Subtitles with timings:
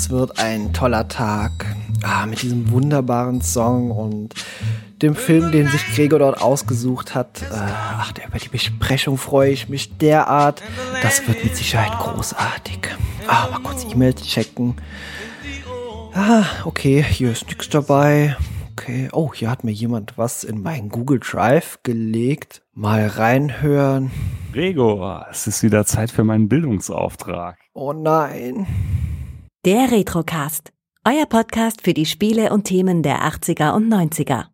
[0.00, 1.76] das wird ein toller Tag.
[2.02, 4.34] Ah, mit diesem wunderbaren Song und
[5.02, 7.42] dem Film, den sich Gregor dort ausgesucht hat.
[7.42, 10.62] Äh, ach, über die Besprechung freue ich mich derart.
[11.02, 12.78] Das wird mit Sicherheit großartig.
[13.28, 14.76] Ah, mal kurz E-Mails checken.
[16.14, 18.38] Ah, okay, hier ist nichts dabei.
[18.72, 22.62] Okay, oh, hier hat mir jemand was in meinen Google Drive gelegt.
[22.72, 24.10] Mal reinhören.
[24.54, 27.58] Gregor, es ist wieder Zeit für meinen Bildungsauftrag.
[27.74, 28.66] Oh nein.
[29.66, 30.72] Der Retrocast.
[31.06, 34.46] Euer Podcast für die Spiele und Themen der 80er und 90er.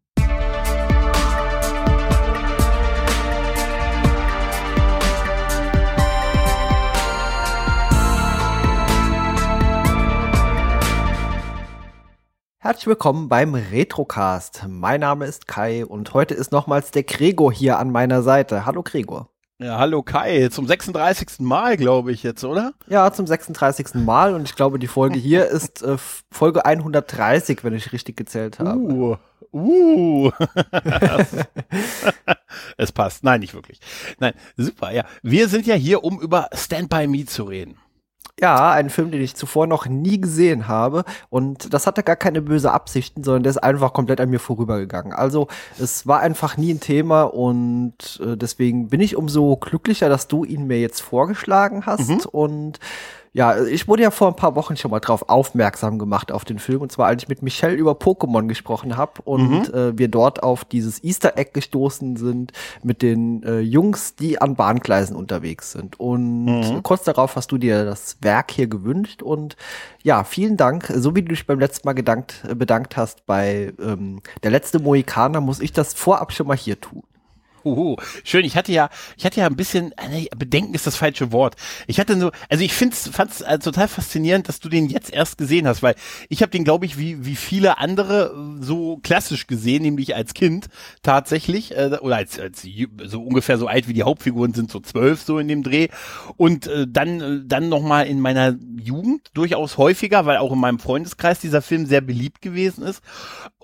[12.59, 14.65] Herzlich willkommen beim Retrocast.
[14.69, 18.67] Mein Name ist Kai und heute ist nochmals der Gregor hier an meiner Seite.
[18.67, 19.31] Hallo Gregor.
[19.59, 21.39] Ja, hallo Kai, zum 36.
[21.39, 22.75] Mal, glaube ich jetzt, oder?
[22.89, 23.95] Ja, zum 36.
[23.95, 25.97] Mal und ich glaube, die Folge hier ist äh,
[26.31, 28.79] Folge 130, wenn ich richtig gezählt habe.
[28.79, 29.17] Uh,
[29.55, 30.31] uh.
[32.77, 33.25] es passt.
[33.25, 33.81] Nein, nicht wirklich.
[34.19, 35.07] Nein, super, ja.
[35.23, 37.79] Wir sind ja hier, um über Stand By Me zu reden.
[38.39, 41.05] Ja, ein Film, den ich zuvor noch nie gesehen habe.
[41.31, 45.15] Und das hatte gar keine böse Absichten, sondern der ist einfach komplett an mir vorübergegangen.
[45.15, 50.29] Also es war einfach nie ein Thema und äh, deswegen bin ich umso glücklicher, dass
[50.29, 52.11] du ihn mir jetzt vorgeschlagen hast.
[52.11, 52.21] Mhm.
[52.31, 52.81] Und
[53.37, 56.59] ja, ich wurde ja vor ein paar Wochen schon mal drauf aufmerksam gemacht auf den
[56.59, 56.81] Film.
[56.81, 59.75] Und zwar, als ich mit Michelle über Pokémon gesprochen habe und mhm.
[59.75, 64.55] äh, wir dort auf dieses Easter Egg gestoßen sind mit den äh, Jungs, die an
[64.55, 66.01] Bahngleisen unterwegs sind.
[66.01, 66.83] Und mhm.
[66.83, 69.23] kurz darauf hast du dir das Werk hier gewünscht.
[69.23, 69.59] Und
[70.03, 70.91] ja, vielen Dank.
[70.97, 74.79] So wie du dich beim letzten Mal gedankt, äh, bedankt hast bei ähm, der letzte
[74.79, 77.03] Mohikaner, muss ich das vorab schon mal hier tun.
[77.67, 77.97] Uhu.
[78.23, 81.57] Schön, ich hatte ja, ich hatte ja ein bisschen, nee, Bedenken ist das falsche Wort.
[81.89, 85.37] Ich hatte so, also ich find's, fand's äh, total faszinierend, dass du den jetzt erst
[85.37, 85.97] gesehen hast, weil
[86.29, 90.69] ich habe den, glaube ich, wie, wie viele andere so klassisch gesehen, nämlich als Kind
[91.03, 92.67] tatsächlich, äh, oder als, als
[93.05, 95.89] so ungefähr so alt wie die Hauptfiguren sind, so zwölf so in dem Dreh.
[96.37, 100.79] Und äh, dann, äh, dann nochmal in meiner Jugend durchaus häufiger, weil auch in meinem
[100.79, 103.03] Freundeskreis dieser Film sehr beliebt gewesen ist.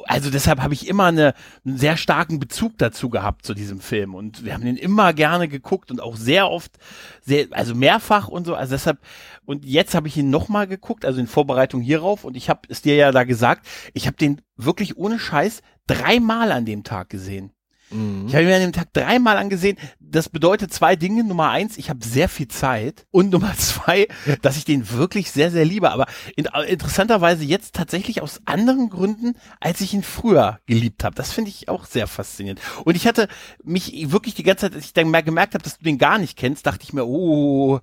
[0.06, 3.91] Also deshalb habe ich immer eine, einen sehr starken Bezug dazu gehabt zu diesem Film.
[3.92, 6.78] Film und wir haben den immer gerne geguckt und auch sehr oft,
[7.20, 8.54] sehr, also mehrfach und so.
[8.54, 9.00] Also deshalb,
[9.44, 12.80] und jetzt habe ich ihn nochmal geguckt, also in Vorbereitung hierauf und ich habe es
[12.80, 17.52] dir ja da gesagt, ich habe den wirklich ohne Scheiß dreimal an dem Tag gesehen.
[17.92, 18.26] Mhm.
[18.26, 19.76] Ich habe mir an dem Tag dreimal angesehen.
[20.00, 21.24] Das bedeutet zwei Dinge.
[21.24, 23.06] Nummer eins, ich habe sehr viel Zeit.
[23.10, 24.08] Und Nummer zwei,
[24.42, 25.90] dass ich den wirklich sehr, sehr liebe.
[25.90, 31.14] Aber in, interessanterweise jetzt tatsächlich aus anderen Gründen, als ich ihn früher geliebt habe.
[31.14, 32.60] Das finde ich auch sehr faszinierend.
[32.84, 33.28] Und ich hatte
[33.62, 36.18] mich wirklich die ganze Zeit, als ich dann mal gemerkt habe, dass du den gar
[36.18, 37.80] nicht kennst, dachte ich mir, oh,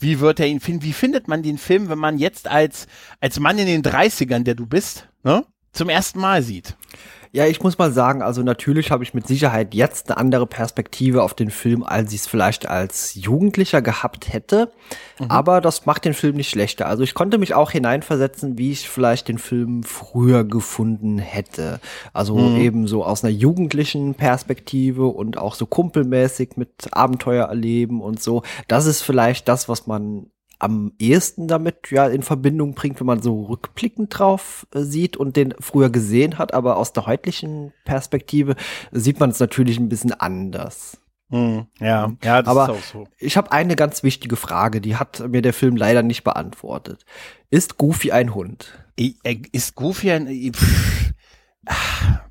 [0.00, 0.82] wie wird er ihn finden?
[0.82, 2.86] Wie findet man den Film, wenn man jetzt als,
[3.20, 6.76] als Mann in den 30ern, der du bist, ne, zum ersten Mal sieht?
[7.32, 11.22] Ja, ich muss mal sagen, also natürlich habe ich mit Sicherheit jetzt eine andere Perspektive
[11.22, 14.72] auf den Film, als ich es vielleicht als Jugendlicher gehabt hätte.
[15.20, 15.30] Mhm.
[15.30, 16.88] Aber das macht den Film nicht schlechter.
[16.88, 21.78] Also ich konnte mich auch hineinversetzen, wie ich vielleicht den Film früher gefunden hätte.
[22.12, 22.56] Also mhm.
[22.56, 28.42] eben so aus einer jugendlichen Perspektive und auch so kumpelmäßig mit Abenteuer erleben und so.
[28.66, 30.26] Das ist vielleicht das, was man
[30.60, 35.36] am ehesten damit ja in Verbindung bringt, wenn man so rückblickend drauf äh, sieht und
[35.36, 38.54] den früher gesehen hat, aber aus der heutlichen Perspektive
[38.92, 41.00] sieht man es natürlich ein bisschen anders.
[41.30, 43.08] Hm, ja, ja, das aber ist auch so.
[43.18, 47.04] Ich habe eine ganz wichtige Frage, die hat mir der Film leider nicht beantwortet.
[47.50, 48.84] Ist Goofy ein Hund?
[49.52, 51.12] Ist Goofy ein pff,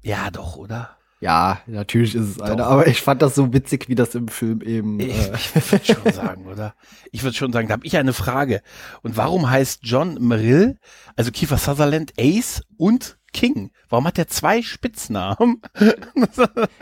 [0.01, 0.98] ja, doch, oder?
[1.21, 4.61] Ja, natürlich ist es eine, aber ich fand das so witzig, wie das im Film
[4.61, 4.99] eben.
[5.01, 6.75] Ich, äh ich würde schon sagen, oder?
[7.11, 8.61] Ich würde schon sagen, da habe ich eine Frage.
[9.01, 10.77] Und warum heißt John Merrill,
[11.17, 13.71] also Kiefer Sutherland, Ace und King?
[13.89, 15.61] Warum hat der zwei Spitznamen?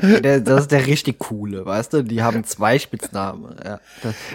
[0.02, 2.04] der, das ist der richtig coole, weißt du?
[2.04, 3.56] Die haben zwei Spitznamen.
[3.64, 3.80] Ja.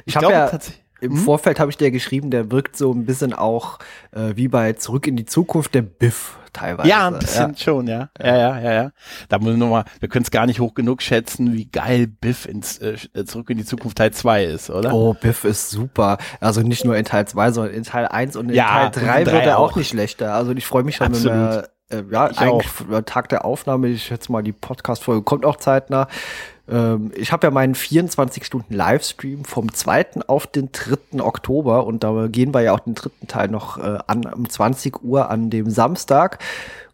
[0.05, 0.59] Ich, ich habe ja
[1.03, 1.19] im hm?
[1.19, 3.79] Vorfeld habe ich dir geschrieben, der wirkt so ein bisschen auch
[4.13, 6.89] äh, wie bei Zurück in die Zukunft der Biff teilweise.
[6.89, 7.57] Ja, ein bisschen ja.
[7.57, 8.09] schon, ja.
[8.21, 8.91] Ja, ja, ja, ja.
[9.29, 12.47] Da muss ich nochmal, wir können es gar nicht hoch genug schätzen, wie geil Biff
[12.47, 14.93] ins äh, Zurück in die Zukunft Teil 2 ist, oder?
[14.93, 16.19] Oh, Biff ist super.
[16.41, 19.33] Also nicht nur in Teil 2, sondern in Teil 1 und in ja, Teil 3
[19.33, 20.35] wird er auch nicht schlechter.
[20.35, 21.33] Also ich freue mich schon, Absolut.
[21.33, 23.03] wenn wir äh, ja, ich eigentlich auch.
[23.03, 26.09] Tag der Aufnahme, ich schätze mal, die Podcast-Folge kommt auch zeitnah.
[26.69, 30.23] Ähm, ich habe ja meinen 24 Stunden Livestream vom 2.
[30.27, 31.23] auf den 3.
[31.23, 35.03] Oktober und da gehen wir ja auch den dritten Teil noch äh, an um 20
[35.03, 36.39] Uhr an dem Samstag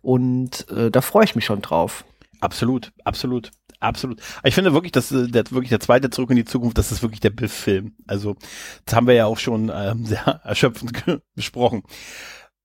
[0.02, 2.04] und äh, da freue ich mich schon drauf.
[2.40, 3.50] Absolut, absolut.
[3.80, 4.20] Absolut.
[4.42, 7.02] Ich finde wirklich, dass äh, der wirklich der zweite Zurück in die Zukunft, das ist
[7.02, 7.94] wirklich der Biff-Film.
[8.08, 8.36] Also,
[8.84, 11.04] das haben wir ja auch schon ähm, sehr erschöpfend
[11.36, 11.84] besprochen.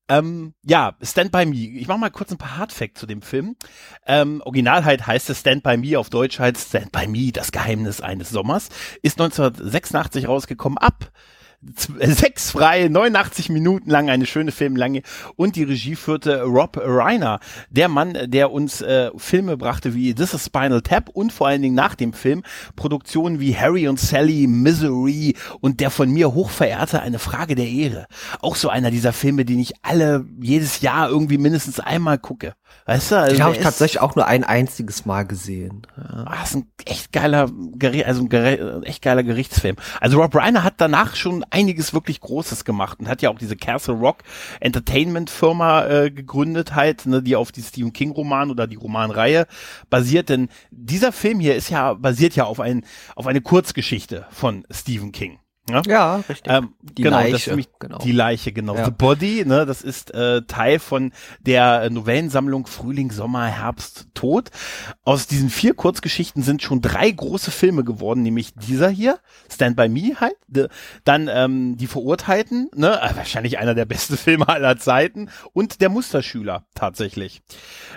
[0.09, 1.55] Ähm, ja, Stand By Me.
[1.55, 3.55] Ich mache mal kurz ein paar Hardfacts zu dem Film.
[4.05, 7.51] Ähm, original halt heißt es Stand By Me, auf Deutsch halt Stand By Me, das
[7.51, 8.69] Geheimnis eines Sommers.
[9.01, 11.11] Ist 1986 rausgekommen ab
[11.75, 15.01] sechs freie, 89 Minuten lang, eine schöne Filmlange.
[15.35, 17.39] Und die Regie führte Rob Reiner,
[17.69, 21.61] der Mann, der uns äh, Filme brachte wie This is Spinal Tap und vor allen
[21.61, 22.43] Dingen nach dem Film
[22.75, 28.07] Produktionen wie Harry und Sally, Misery und der von mir hochverehrte Eine Frage der Ehre.
[28.41, 32.53] Auch so einer dieser Filme, den ich alle jedes Jahr irgendwie mindestens einmal gucke.
[32.85, 33.15] Weißt du?
[33.19, 35.87] Also ich habe tatsächlich auch nur ein einziges Mal gesehen.
[35.95, 36.25] Ja.
[36.25, 37.49] Ah, ist ein echt geiler,
[38.05, 39.77] also ein echt geiler Gerichtsfilm.
[40.01, 43.55] Also Rob Reiner hat danach schon einiges wirklich Großes gemacht und hat ja auch diese
[43.55, 44.23] Castle Rock
[44.59, 49.47] Entertainment Firma äh, gegründet halt, ne, die auf die Stephen King Roman oder die Romanreihe
[49.89, 50.29] basiert.
[50.29, 52.83] Denn dieser Film hier ist ja basiert ja auf ein
[53.15, 55.42] auf eine Kurzgeschichte von Stephen King.
[55.69, 56.51] Ja, ja richtig.
[56.51, 57.55] Ähm, die genau, Leiche.
[57.55, 57.97] Das genau.
[57.99, 58.75] Die Leiche, genau.
[58.75, 58.85] Ja.
[58.85, 64.49] The Body, ne, das ist äh, Teil von der Novellensammlung Frühling, Sommer, Herbst, Tod.
[65.05, 69.19] Aus diesen vier Kurzgeschichten sind schon drei große Filme geworden, nämlich dieser hier,
[69.49, 70.67] Stand By Me halt, de,
[71.05, 75.89] dann ähm, Die Verurteilten, ne, äh, wahrscheinlich einer der besten Filme aller Zeiten und Der
[75.89, 77.41] Musterschüler tatsächlich.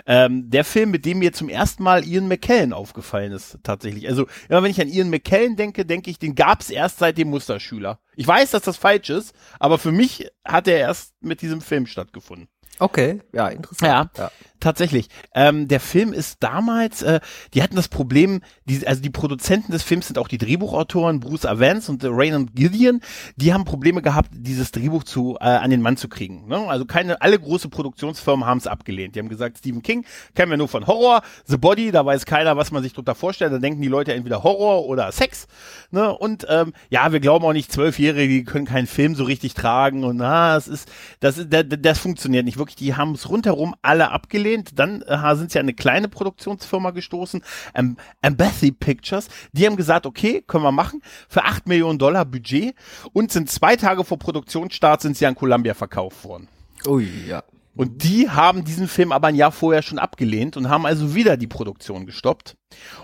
[0.05, 4.07] Ähm, der Film, mit dem mir zum ersten Mal Ian McKellen aufgefallen ist, tatsächlich.
[4.07, 7.29] Also immer wenn ich an Ian McKellen denke, denke ich, den gab's erst seit dem
[7.29, 7.56] Musterschüler.
[7.59, 7.99] Schüler.
[8.15, 11.85] Ich weiß, dass das falsch ist, aber für mich hat er erst mit diesem Film
[11.87, 12.47] stattgefunden.
[12.79, 14.11] Okay, ja, interessant.
[14.17, 14.31] Ja, ja.
[14.67, 15.07] Tatsächlich.
[15.33, 17.21] Ähm, der Film ist damals, äh,
[17.53, 21.45] die hatten das Problem, die, also die Produzenten des Films sind auch die Drehbuchautoren Bruce
[21.45, 22.99] Avance und äh, Raymond Gideon,
[23.37, 26.47] die haben Probleme gehabt, dieses Drehbuch zu äh, an den Mann zu kriegen.
[26.47, 26.57] Ne?
[26.67, 29.15] Also keine, alle große Produktionsfirmen haben es abgelehnt.
[29.15, 30.05] Die haben gesagt, Stephen King
[30.35, 33.53] kennen wir nur von Horror, The Body, da weiß keiner, was man sich drunter vorstellt.
[33.53, 35.47] Da denken die Leute entweder Horror oder Sex.
[35.91, 36.13] Ne?
[36.13, 40.03] Und ähm, ja, wir glauben auch nicht, Zwölfjährige, die können keinen Film so richtig tragen
[40.03, 40.89] und na, es ist,
[41.21, 42.75] das, ist, das, das funktioniert nicht wirklich.
[42.75, 44.56] Die haben es rundherum alle abgelehnt.
[44.75, 47.43] Dann äh, sind sie an eine kleine Produktionsfirma gestoßen,
[47.75, 49.27] ähm, Empathy Pictures.
[49.51, 52.75] Die haben gesagt, okay, können wir machen, für acht Millionen Dollar Budget
[53.13, 56.47] und sind zwei Tage vor Produktionsstart sind sie an Columbia verkauft worden.
[56.85, 57.43] Ui, ja.
[57.75, 61.37] Und die haben diesen Film aber ein Jahr vorher schon abgelehnt und haben also wieder
[61.37, 62.57] die Produktion gestoppt.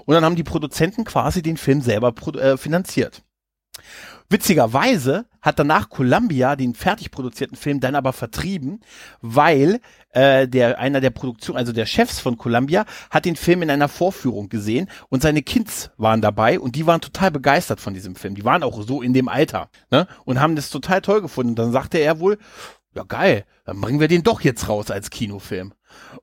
[0.06, 3.22] Und dann haben die Produzenten quasi den Film selber äh, finanziert.
[4.33, 8.80] Witzigerweise hat danach Columbia den fertig produzierten Film dann aber vertrieben,
[9.21, 13.69] weil äh, der einer der Produktion, also der Chefs von Columbia, hat den Film in
[13.69, 18.15] einer Vorführung gesehen und seine Kids waren dabei und die waren total begeistert von diesem
[18.15, 18.33] Film.
[18.33, 20.07] Die waren auch so in dem Alter ne?
[20.25, 21.51] und haben das total toll gefunden.
[21.51, 22.39] Und dann sagte er wohl,
[22.95, 25.74] ja geil, dann bringen wir den doch jetzt raus als Kinofilm.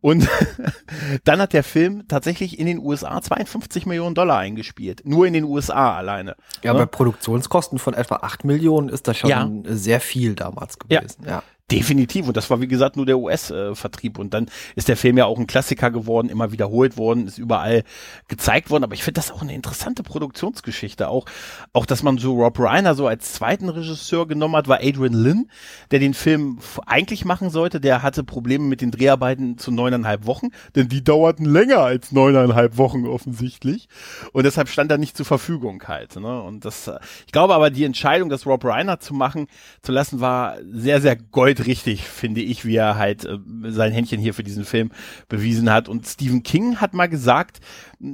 [0.00, 0.28] Und
[1.25, 5.02] dann hat der Film tatsächlich in den USA 52 Millionen Dollar eingespielt.
[5.05, 6.37] Nur in den USA alleine.
[6.62, 6.81] Ja, ne?
[6.81, 9.49] bei Produktionskosten von etwa 8 Millionen ist das schon ja.
[9.64, 11.25] sehr viel damals gewesen.
[11.25, 11.31] Ja.
[11.31, 11.43] ja.
[11.70, 12.26] Definitiv.
[12.26, 14.19] Und das war, wie gesagt, nur der US-Vertrieb.
[14.19, 17.84] Und dann ist der Film ja auch ein Klassiker geworden, immer wiederholt worden, ist überall
[18.28, 18.84] gezeigt worden.
[18.84, 21.08] Aber ich finde das auch eine interessante Produktionsgeschichte.
[21.08, 21.26] Auch,
[21.72, 25.50] auch, dass man so Rob Reiner so als zweiten Regisseur genommen hat, war Adrian Lynn,
[25.90, 27.81] der den Film eigentlich machen sollte.
[27.81, 32.78] Der hatte Probleme mit den Dreharbeiten zu neuneinhalb Wochen, denn die dauerten länger als neuneinhalb
[32.78, 33.88] Wochen offensichtlich.
[34.32, 36.17] Und deshalb stand er nicht zur Verfügung halt.
[36.17, 36.43] Ne?
[36.43, 36.91] Und das,
[37.27, 39.46] ich glaube aber, die Entscheidung, das Rob Reiner zu machen,
[39.82, 41.17] zu lassen, war sehr, sehr
[41.60, 43.38] gold richtig, finde ich, wie er halt äh,
[43.69, 44.90] sein Händchen hier für diesen Film
[45.29, 45.88] bewiesen hat.
[45.88, 47.60] Und Stephen King hat mal gesagt,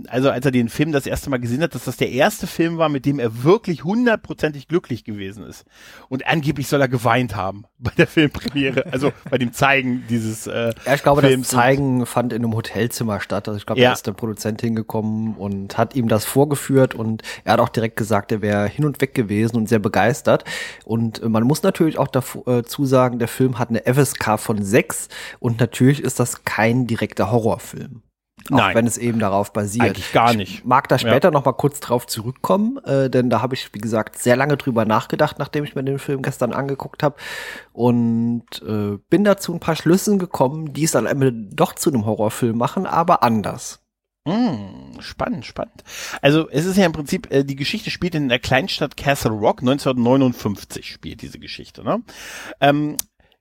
[0.08, 2.76] also als er den Film das erste Mal gesehen hat, dass das der erste Film
[2.76, 5.64] war, mit dem er wirklich hundertprozentig glücklich gewesen ist.
[6.08, 10.72] Und angeblich soll er geweint haben bei der Filmpremiere, also bei dem Zeigen dieses äh,
[10.84, 11.48] Ja, ich glaube, Films.
[11.48, 13.48] das Zeigen fand in einem Hotelzimmer statt.
[13.48, 13.90] Also ich glaube, ja.
[13.90, 17.96] da ist der Produzent hingekommen und hat ihm das vorgeführt und er hat auch direkt
[17.96, 20.44] gesagt, er wäre hin und weg gewesen und sehr begeistert.
[20.84, 24.62] Und äh, man muss natürlich auch dazu äh, sagen, der Film hat eine FSK von
[24.62, 28.02] 6 und natürlich ist das kein direkter Horrorfilm.
[28.50, 28.76] Auch Nein.
[28.76, 29.86] wenn es eben darauf basiert.
[29.86, 30.58] Eigentlich gar nicht.
[30.58, 31.32] Ich mag da später ja.
[31.32, 34.84] noch mal kurz drauf zurückkommen, äh, denn da habe ich, wie gesagt, sehr lange drüber
[34.84, 37.16] nachgedacht, nachdem ich mir den Film gestern angeguckt habe
[37.72, 41.90] und äh, bin dazu ein paar Schlüssen gekommen, die es dann am Ende doch zu
[41.90, 43.80] einem Horrorfilm machen, aber anders.
[44.26, 45.84] Mm, spannend, spannend.
[46.20, 49.60] Also es ist ja im Prinzip, äh, die Geschichte spielt in der Kleinstadt Castle Rock,
[49.60, 51.84] 1959 spielt diese Geschichte.
[51.84, 52.02] Ne?
[52.60, 52.96] Ähm,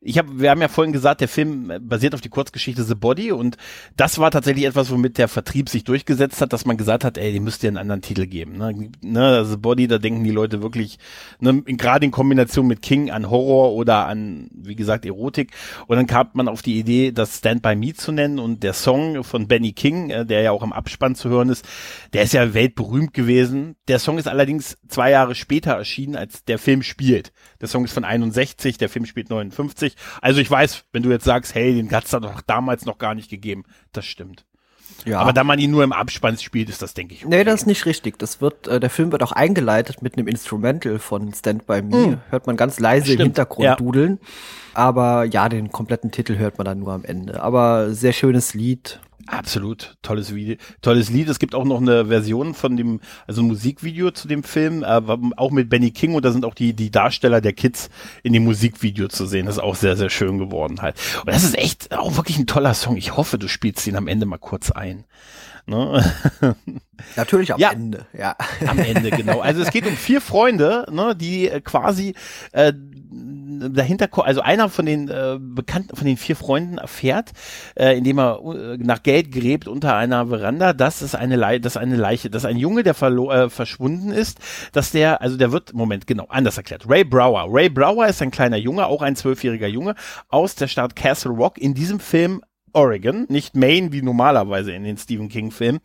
[0.05, 3.31] ich habe, wir haben ja vorhin gesagt, der Film basiert auf die Kurzgeschichte The Body
[3.31, 3.57] und
[3.97, 7.33] das war tatsächlich etwas, womit der Vertrieb sich durchgesetzt hat, dass man gesagt hat, ey,
[7.33, 8.57] die müsst ihr einen anderen Titel geben.
[8.57, 8.91] Ne?
[9.01, 10.99] Ne, The Body, da denken die Leute wirklich,
[11.39, 15.53] ne, gerade in Kombination mit King an Horror oder an, wie gesagt, Erotik.
[15.87, 18.73] Und dann kam man auf die Idee, das Stand By Me zu nennen und der
[18.73, 21.65] Song von Benny King, äh, der ja auch im Abspann zu hören ist,
[22.13, 23.75] der ist ja weltberühmt gewesen.
[23.87, 27.33] Der Song ist allerdings zwei Jahre später erschienen, als der Film spielt.
[27.59, 30.23] Der Song ist von 61, der Film spielt 59 nicht.
[30.23, 33.15] Also ich weiß, wenn du jetzt sagst, hey, den hat's da doch damals noch gar
[33.15, 34.45] nicht gegeben, das stimmt.
[35.03, 35.19] Ja.
[35.19, 37.25] Aber da man ihn nur im Abspann spielt, ist das, denke ich.
[37.25, 38.17] Nee, das ist nicht richtig.
[38.17, 42.07] Das wird, äh, der Film wird auch eingeleitet mit einem Instrumental von Stand By Me.
[42.07, 42.21] Mm.
[42.29, 43.75] Hört man ganz leise im Hintergrund ja.
[43.75, 44.19] dudeln.
[44.73, 47.41] Aber ja, den kompletten Titel hört man dann nur am Ende.
[47.41, 48.99] Aber sehr schönes Lied.
[49.27, 51.29] Absolut, tolles Video, tolles Lied.
[51.29, 55.01] Es gibt auch noch eine Version von dem, also ein Musikvideo zu dem Film, äh,
[55.35, 57.89] auch mit Benny King und da sind auch die die Darsteller der Kids
[58.21, 59.47] in dem Musikvideo zu sehen.
[59.47, 60.95] Das ist auch sehr sehr schön geworden halt.
[61.21, 62.97] Und das ist echt auch wirklich ein toller Song.
[62.97, 65.05] Ich hoffe, du spielst ihn am Ende mal kurz ein.
[65.67, 66.03] Ne?
[67.15, 67.71] Natürlich am Ja.
[67.71, 68.35] Ende, ja.
[68.67, 69.39] Am Ende, genau.
[69.39, 72.13] Also es geht um vier Freunde, ne, die äh, quasi
[72.51, 72.71] äh,
[73.69, 77.31] dahinter, also einer von den äh, bekannten, von den vier Freunden erfährt,
[77.75, 81.77] äh, indem er äh, nach Geld gräbt unter einer Veranda, dass es eine Leiche, dass
[81.77, 84.39] eine Leiche, dass ein Junge, der äh, verschwunden ist,
[84.71, 86.85] dass der, also der wird, Moment, genau, anders erklärt.
[86.87, 87.47] Ray Brower.
[87.49, 89.95] Ray Brower ist ein kleiner Junge, auch ein zwölfjähriger Junge
[90.29, 91.57] aus der Stadt Castle Rock.
[91.57, 92.41] In diesem Film
[92.75, 95.79] Oregon, nicht Maine wie normalerweise in den Stephen King Filmen.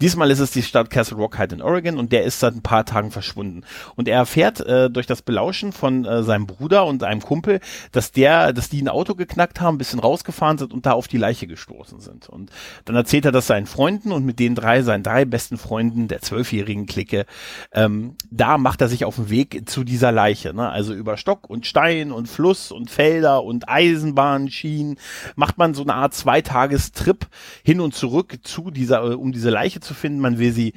[0.00, 2.62] Diesmal ist es die Stadt Castle Rock halt in Oregon und der ist seit ein
[2.62, 3.62] paar Tagen verschwunden.
[3.96, 7.60] Und er erfährt äh, durch das Belauschen von äh, seinem Bruder und einem Kumpel,
[7.92, 11.08] dass der, dass die ein Auto geknackt haben, ein bisschen rausgefahren sind und da auf
[11.08, 12.28] die Leiche gestoßen sind.
[12.28, 12.50] Und
[12.86, 16.22] dann erzählt er das seinen Freunden und mit den drei, seinen drei besten Freunden der
[16.22, 17.26] zwölfjährigen Clique,
[17.72, 20.54] ähm, da macht er sich auf den Weg zu dieser Leiche.
[20.54, 20.68] Ne?
[20.68, 24.96] Also über Stock und Stein und Fluss und Felder und Eisenbahnschienen
[25.36, 27.26] macht man so eine Art Zweitagestrip
[27.64, 30.20] hin und zurück zu dieser, äh, um diese Leiche zu finden.
[30.20, 30.74] Man will sie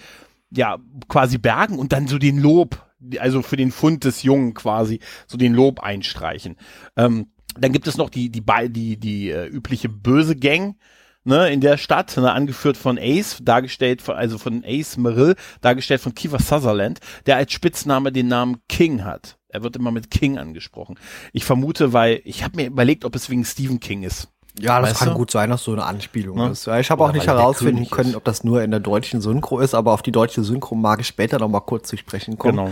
[0.50, 2.83] ja quasi bergen und dann so den Lob,
[3.19, 6.57] also für den Fund des Jungen quasi, so den Lob einstreichen.
[6.98, 10.75] Ähm, dann gibt es noch die, die, die, die äh, übliche böse Gang,
[11.24, 16.01] ne, in der Stadt, ne, angeführt von Ace, dargestellt von, also von Ace Merrill, dargestellt
[16.01, 19.38] von Kiefer Sutherland, der als Spitzname den Namen King hat.
[19.50, 20.98] Er wird immer mit King angesprochen.
[21.31, 24.32] Ich vermute, weil ich habe mir überlegt, ob es wegen Stephen King ist.
[24.60, 25.15] Ja, das Weißt kann du?
[25.15, 26.50] gut sein, dass so eine Anspielung Ne?
[26.50, 26.67] ist.
[26.67, 29.60] Ja, ich habe auch nicht er herausfinden können, ob das nur in der deutschen Synchro
[29.60, 32.57] ist, aber auf die deutsche Synchro mag ich später noch mal kurz zu sprechen kommen.
[32.57, 32.72] Genau.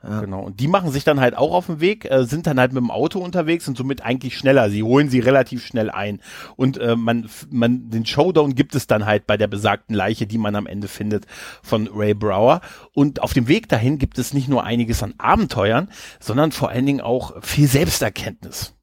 [0.00, 0.42] Genau.
[0.42, 2.80] Und die machen sich dann halt auch auf den Weg, äh, sind dann halt mit
[2.80, 4.70] dem Auto unterwegs und somit eigentlich schneller.
[4.70, 6.20] Sie holen sie relativ schnell ein.
[6.54, 10.38] Und äh, man, man, den Showdown gibt es dann halt bei der besagten Leiche, die
[10.38, 11.26] man am Ende findet
[11.64, 12.60] von Ray Brower.
[12.94, 15.88] Und auf dem Weg dahin gibt es nicht nur einiges an Abenteuern,
[16.20, 18.74] sondern vor allen Dingen auch viel Selbsterkenntnis.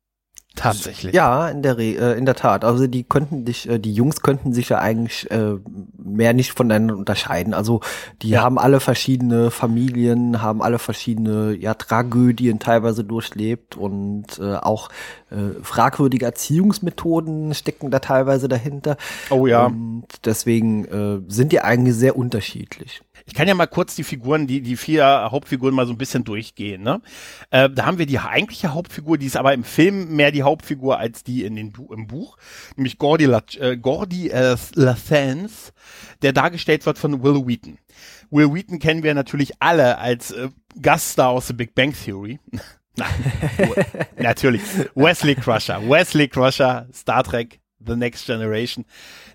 [0.56, 1.14] Tatsächlich.
[1.14, 2.64] Ja, in der, Re äh, in der Tat.
[2.64, 5.56] Also die könnten dich, äh, die Jungs könnten sich ja eigentlich äh,
[5.98, 7.54] mehr nicht voneinander unterscheiden.
[7.54, 7.82] Also
[8.22, 8.42] die Ja.
[8.42, 14.90] haben alle verschiedene Familien, haben alle verschiedene ja, Tragödien teilweise durchlebt und äh, auch
[15.30, 18.98] äh, fragwürdige Erziehungsmethoden stecken da teilweise dahinter.
[19.30, 19.66] Oh ja.
[19.68, 23.02] Und deswegen äh, sind die eigentlich sehr unterschiedlich.
[23.27, 26.24] Ich kann ja mal kurz die Figuren, die, die vier Hauptfiguren mal so ein bisschen
[26.24, 26.84] durchgehen.
[26.84, 27.01] Ne?
[27.50, 31.00] Äh, da haben wir die eigentliche Hauptfigur, die ist aber im Film mehr die Hauptfigur
[31.00, 32.38] als die in den im Buch,
[32.75, 35.74] nämlich Gordy, La äh, Gordy äh, Lathans,
[36.22, 37.79] der dargestellt wird von Will Wheaton.
[38.29, 42.39] Will Wheaton kennen wir natürlich alle als äh, Gaststar aus The Big Bang Theory.
[42.98, 43.10] Nein,
[44.17, 44.62] natürlich.
[44.94, 45.82] Wesley Crusher.
[45.82, 48.86] Wesley Crusher, Star Trek, The Next Generation.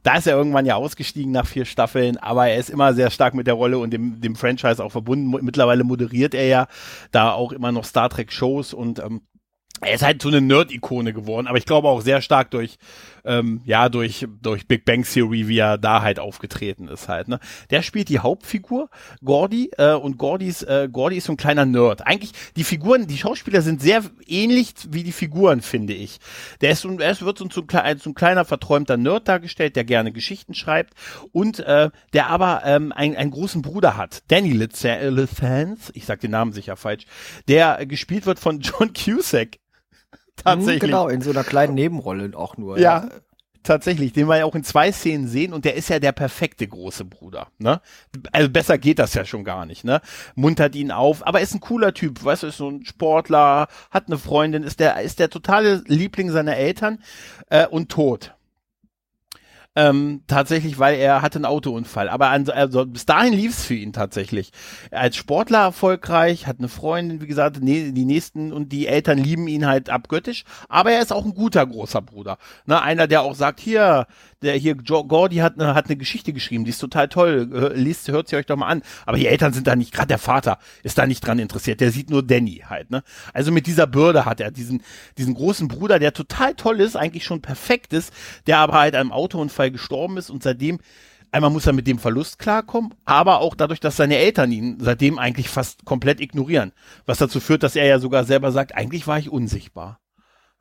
[0.02, 3.34] Da ist er irgendwann ja ausgestiegen nach vier Staffeln, aber er ist immer sehr stark
[3.34, 5.30] mit der Rolle und dem, dem Franchise auch verbunden.
[5.44, 6.66] Mittlerweile moderiert er ja
[7.10, 9.22] da auch immer noch Star Trek Shows und ähm,
[9.80, 12.76] er ist halt so eine Nerd-Ikone geworden, aber ich glaube auch sehr stark durch,
[13.24, 17.40] ähm, ja, durch, durch Big Bang Theory, wie er da halt aufgetreten ist halt, ne.
[17.70, 18.88] Der spielt die Hauptfigur,
[19.24, 22.06] Gordy, äh, und Gordys, äh, Gordy ist so ein kleiner Nerd.
[22.06, 26.18] Eigentlich, die Figuren, die Schauspieler sind sehr ähnlich wie die Figuren, finde ich.
[26.60, 30.12] Der ist, so, er wird so ein, so ein kleiner, verträumter Nerd dargestellt, der gerne
[30.12, 30.94] Geschichten schreibt
[31.32, 34.22] und, äh, der aber, ähm, einen, einen großen Bruder hat.
[34.28, 37.04] Danny Lithans, ich sag den Namen sicher falsch,
[37.48, 39.58] der gespielt wird von John Cusack.
[40.44, 40.82] Tatsächlich.
[40.82, 42.78] Hm, Genau, in so einer kleinen Nebenrolle auch nur.
[42.78, 43.08] Ja.
[43.62, 46.66] Tatsächlich, den wir ja auch in zwei Szenen sehen und der ist ja der perfekte
[46.66, 47.82] große Bruder, ne?
[48.32, 50.00] Also besser geht das ja schon gar nicht, ne?
[50.34, 54.06] Muntert ihn auf, aber ist ein cooler Typ, weißt du, ist so ein Sportler, hat
[54.06, 57.02] eine Freundin, ist der, ist der totale Liebling seiner Eltern
[57.50, 58.32] äh, und tot.
[59.76, 62.08] Ähm, tatsächlich, weil er hatte einen Autounfall.
[62.08, 64.50] Aber an, also bis dahin lief es für ihn tatsächlich.
[64.90, 69.46] Als Sportler erfolgreich, hat eine Freundin, wie gesagt, nee, die nächsten und die Eltern lieben
[69.46, 70.42] ihn halt abgöttisch.
[70.68, 72.38] Aber er ist auch ein guter großer Bruder.
[72.66, 74.08] Ne, einer, der auch sagt, hier,
[74.42, 77.72] der hier, Gordy hat eine, hat eine Geschichte geschrieben, die ist total toll.
[77.74, 78.82] Liest, hört sie euch doch mal an.
[79.06, 81.80] Aber die Eltern sind da nicht, gerade der Vater ist da nicht dran interessiert.
[81.80, 83.04] Der sieht nur Danny halt, ne?
[83.32, 84.82] Also mit dieser Bürde hat er diesen,
[85.16, 88.12] diesen großen Bruder, der total toll ist, eigentlich schon perfekt ist,
[88.48, 90.78] der aber halt einem Autounfall gestorben ist und seitdem
[91.32, 95.18] Einmal muss er mit dem Verlust klarkommen, aber auch dadurch, dass seine Eltern ihn seitdem
[95.18, 96.72] eigentlich fast komplett ignorieren.
[97.06, 100.00] Was dazu führt, dass er ja sogar selber sagt, eigentlich war ich unsichtbar.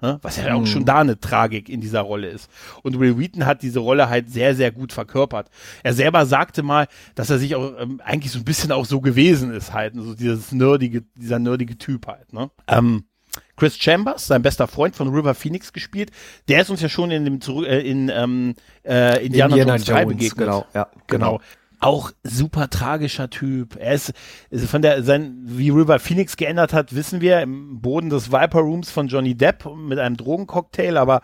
[0.02, 0.20] Ne?
[0.22, 2.50] Was ja auch schon da eine Tragik in dieser Rolle ist.
[2.84, 5.50] Und Will Wheaton hat diese Rolle halt sehr, sehr gut verkörpert.
[5.84, 9.02] Er selber sagte mal, dass er sich auch ähm, eigentlich so ein bisschen auch so
[9.02, 12.32] gewesen ist halt, so dieses nerdige, dieser nerdige Typ halt.
[12.32, 12.50] Ne?
[12.68, 13.06] Ähm,
[13.56, 16.12] Chris Chambers, sein bester Freund von River Phoenix gespielt,
[16.48, 18.56] der ist uns ja schon in dem zurück äh, in ähm,
[18.86, 20.38] äh, Indiana, Indiana Jones 3 Jones, begegnet.
[20.38, 21.32] genau, ja, genau.
[21.38, 21.42] genau.
[21.82, 23.78] Auch super tragischer Typ.
[23.80, 24.14] Er ist,
[24.50, 28.60] ist von der, sein, wie River Phoenix geändert hat, wissen wir im Boden des Viper
[28.60, 31.22] Rooms von Johnny Depp mit einem Drogencocktail, aber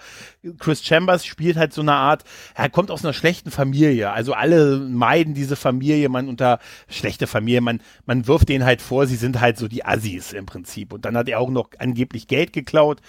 [0.57, 4.11] Chris Chambers spielt halt so eine Art, er kommt aus einer schlechten Familie.
[4.11, 9.07] Also alle meiden diese Familie, man unter schlechte Familie, man, man wirft denen halt vor,
[9.07, 10.93] sie sind halt so die Assis im Prinzip.
[10.93, 13.01] Und dann hat er auch noch angeblich Geld geklaut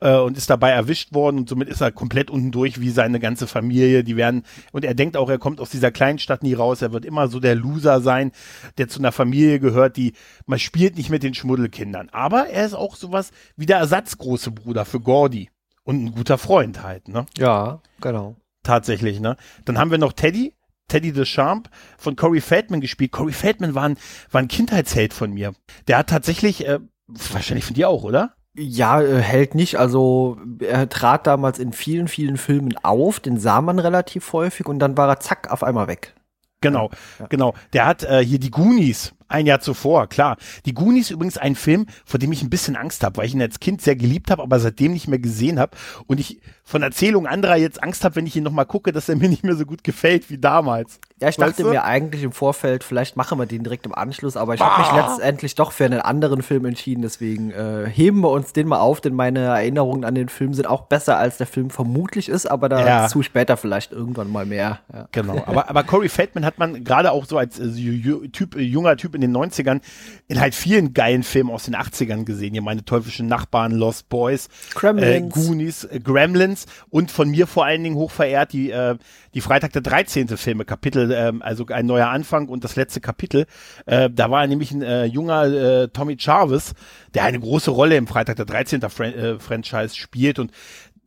[0.00, 3.20] äh, und ist dabei erwischt worden und somit ist er komplett unten durch wie seine
[3.20, 4.04] ganze Familie.
[4.04, 4.42] Die werden,
[4.72, 6.82] und er denkt auch, er kommt aus dieser kleinen Stadt nie raus.
[6.90, 8.32] Er wird immer so der Loser sein,
[8.78, 10.14] der zu einer Familie gehört, die,
[10.46, 12.08] man spielt nicht mit den Schmuddelkindern.
[12.10, 15.50] Aber er ist auch sowas wie der ersatzgroße Bruder für Gordy.
[15.84, 17.26] Und ein guter Freund halt, ne?
[17.38, 18.36] Ja, genau.
[18.62, 19.36] Tatsächlich, ne?
[19.64, 20.54] Dann haben wir noch Teddy,
[20.88, 23.12] Teddy Deschamps von Corey Feldman gespielt.
[23.12, 23.96] Corey Feldman war ein,
[24.30, 25.54] war ein Kindheitsheld von mir.
[25.88, 28.34] Der hat tatsächlich, äh, wahrscheinlich von dir auch, oder?
[28.54, 29.76] Ja, äh, hält nicht.
[29.78, 34.80] Also er trat damals in vielen, vielen Filmen auf, den sah man relativ häufig und
[34.80, 36.14] dann war er zack auf einmal weg.
[36.60, 36.90] Genau,
[37.28, 37.54] genau.
[37.72, 40.36] Der hat äh, hier die Goonies ein Jahr zuvor, klar.
[40.66, 43.42] Die Goonies übrigens ein Film, vor dem ich ein bisschen Angst habe, weil ich ihn
[43.42, 47.28] als Kind sehr geliebt habe, aber seitdem nicht mehr gesehen habe und ich von Erzählungen
[47.30, 49.64] anderer jetzt Angst habe, wenn ich ihn nochmal gucke, dass er mir nicht mehr so
[49.66, 51.00] gut gefällt wie damals.
[51.20, 51.68] Ja, ich Weißt dachte du?
[51.68, 54.90] mir eigentlich im Vorfeld, vielleicht machen wir den direkt im Anschluss, aber ich habe mich
[54.92, 59.00] letztendlich doch für einen anderen Film entschieden, deswegen äh, heben wir uns den mal auf,
[59.02, 62.68] denn meine Erinnerungen an den Film sind auch besser, als der Film vermutlich ist, aber
[62.70, 63.24] dazu Ja.
[63.24, 64.78] später vielleicht irgendwann mal mehr.
[64.92, 65.08] Ja.
[65.12, 68.96] Genau, aber, aber Corey Feldman hat man gerade auch so als äh, typ, äh, junger
[68.96, 69.80] Typ in den 90ern
[70.28, 72.52] in halt vielen geilen Filmen aus den 80ern gesehen.
[72.52, 75.36] Hier meine teuflischen Nachbarn, Lost Boys, Gremlins.
[75.36, 78.96] äh, Goonies, äh, Gremlins und von mir vor allen Dingen hochverehrt die, äh,
[79.34, 80.36] die Freitag der 13.
[80.36, 83.46] Filme, Kapitel, ähm, also ein neuer Anfang und das letzte Kapitel.
[83.86, 86.74] Äh, da war nämlich ein äh, junger äh, Tommy Jarvis,
[87.14, 88.80] der eine große Rolle im Freitag der 13.
[88.88, 90.52] Fran Franchise spielt und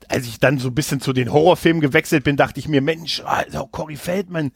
[0.10, 3.22] als ich dann so ein bisschen zu den Horrorfilmen gewechselt bin, dachte ich mir, Mensch,
[3.26, 4.52] Alter, Corey Feldman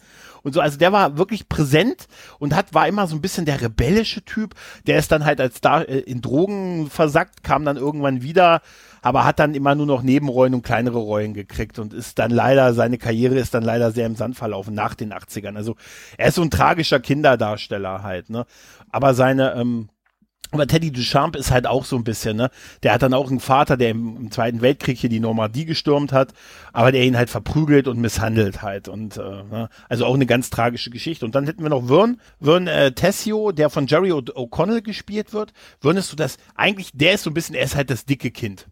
[0.48, 0.62] und so.
[0.62, 2.08] Also der war wirklich präsent
[2.40, 4.56] und hat, war immer so ein bisschen der rebellische Typ.
[4.88, 8.62] Der ist dann halt als da äh, in Drogen versackt, kam dann irgendwann wieder,
[9.02, 12.74] aber hat dann immer nur noch Nebenrollen und kleinere Rollen gekriegt und ist dann leider,
[12.74, 15.56] seine Karriere ist dann leider sehr im Sand verlaufen nach den 80ern.
[15.56, 15.76] Also
[16.18, 18.46] er ist so ein tragischer Kinderdarsteller halt, ne?
[18.90, 19.90] Aber seine, ähm,
[20.52, 22.50] aber Teddy Duchamp ist halt auch so ein bisschen, ne?
[22.84, 26.14] Der hat dann auch einen Vater, der im, im Zweiten Weltkrieg hier die Normandie gestürmt
[26.14, 26.34] hat,
[26.72, 28.88] aber der ihn halt verprügelt und misshandelt halt.
[28.88, 29.70] Und äh, ne?
[29.90, 31.26] also auch eine ganz tragische Geschichte.
[31.26, 35.52] Und dann hätten wir noch Vern, Vern äh, Tessio, der von Jerry O'Connell gespielt wird.
[35.82, 38.32] Vern ist so das, eigentlich, der ist so ein bisschen, er ist halt das dicke
[38.32, 38.68] Kind.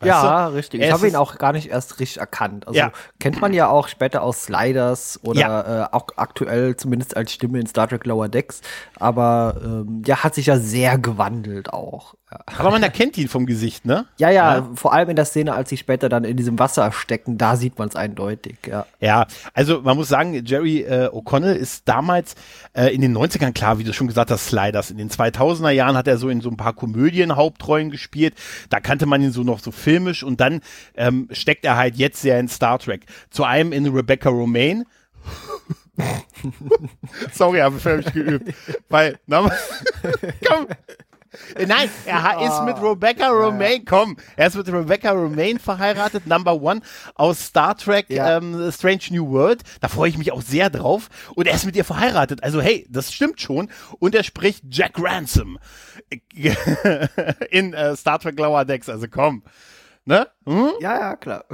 [0.00, 0.54] Weißt Ja, du?
[0.54, 0.82] richtig.
[0.82, 2.66] Ich habe ihn auch gar nicht erst richtig erkannt.
[2.66, 2.92] Also Ja.
[3.18, 5.84] kennt man ja auch später aus Sliders oder Ja.
[5.84, 8.60] äh, auch aktuell zumindest als Stimme in Star Trek Lower Decks.
[9.00, 12.14] Aber ähm, ja, hat sich ja sehr gewandelt auch.
[12.30, 12.40] Ja.
[12.58, 14.06] Aber man erkennt ihn vom Gesicht, ne?
[14.18, 17.38] Ja, ja, vor allem in der Szene, als sie später dann in diesem Wasser stecken,
[17.38, 18.84] da sieht man es eindeutig, ja.
[18.98, 22.34] Ja, also man muss sagen, Jerry äh, O'Connell ist damals
[22.72, 24.90] äh, in den 90ern, klar, wie du schon gesagt hast, Sliders.
[24.90, 28.34] In den 2000er Jahren hat er so in so ein paar Komödien Hauptrollen gespielt.
[28.70, 30.62] Da kannte man ihn so noch so filmisch und dann
[30.96, 33.06] ähm, steckt er halt jetzt sehr in Star Trek.
[33.30, 34.84] Zu einem in Rebecca Romaine.
[37.32, 38.52] Sorry, habe ich völlig geübt.
[38.88, 39.48] Weil, na,
[40.46, 40.66] komm.
[41.54, 46.60] Äh, Nein, er ist mit Rebecca Romaine, komm, er ist mit Rebecca Romaine verheiratet, Number
[46.60, 46.80] One
[47.14, 48.38] aus Star Trek Ja.
[48.38, 49.62] ähm, Strange New World.
[49.80, 51.08] Da freue ich mich auch sehr drauf.
[51.34, 52.42] Und er ist mit ihr verheiratet.
[52.42, 53.70] Also hey, das stimmt schon.
[53.98, 55.58] Und er spricht Jack Ransom
[57.50, 58.88] in äh, Star Trek Lower Decks.
[58.88, 59.42] Also komm.
[60.08, 60.28] Ne?
[60.46, 60.70] Hm?
[60.80, 61.44] Ja, ja, klar.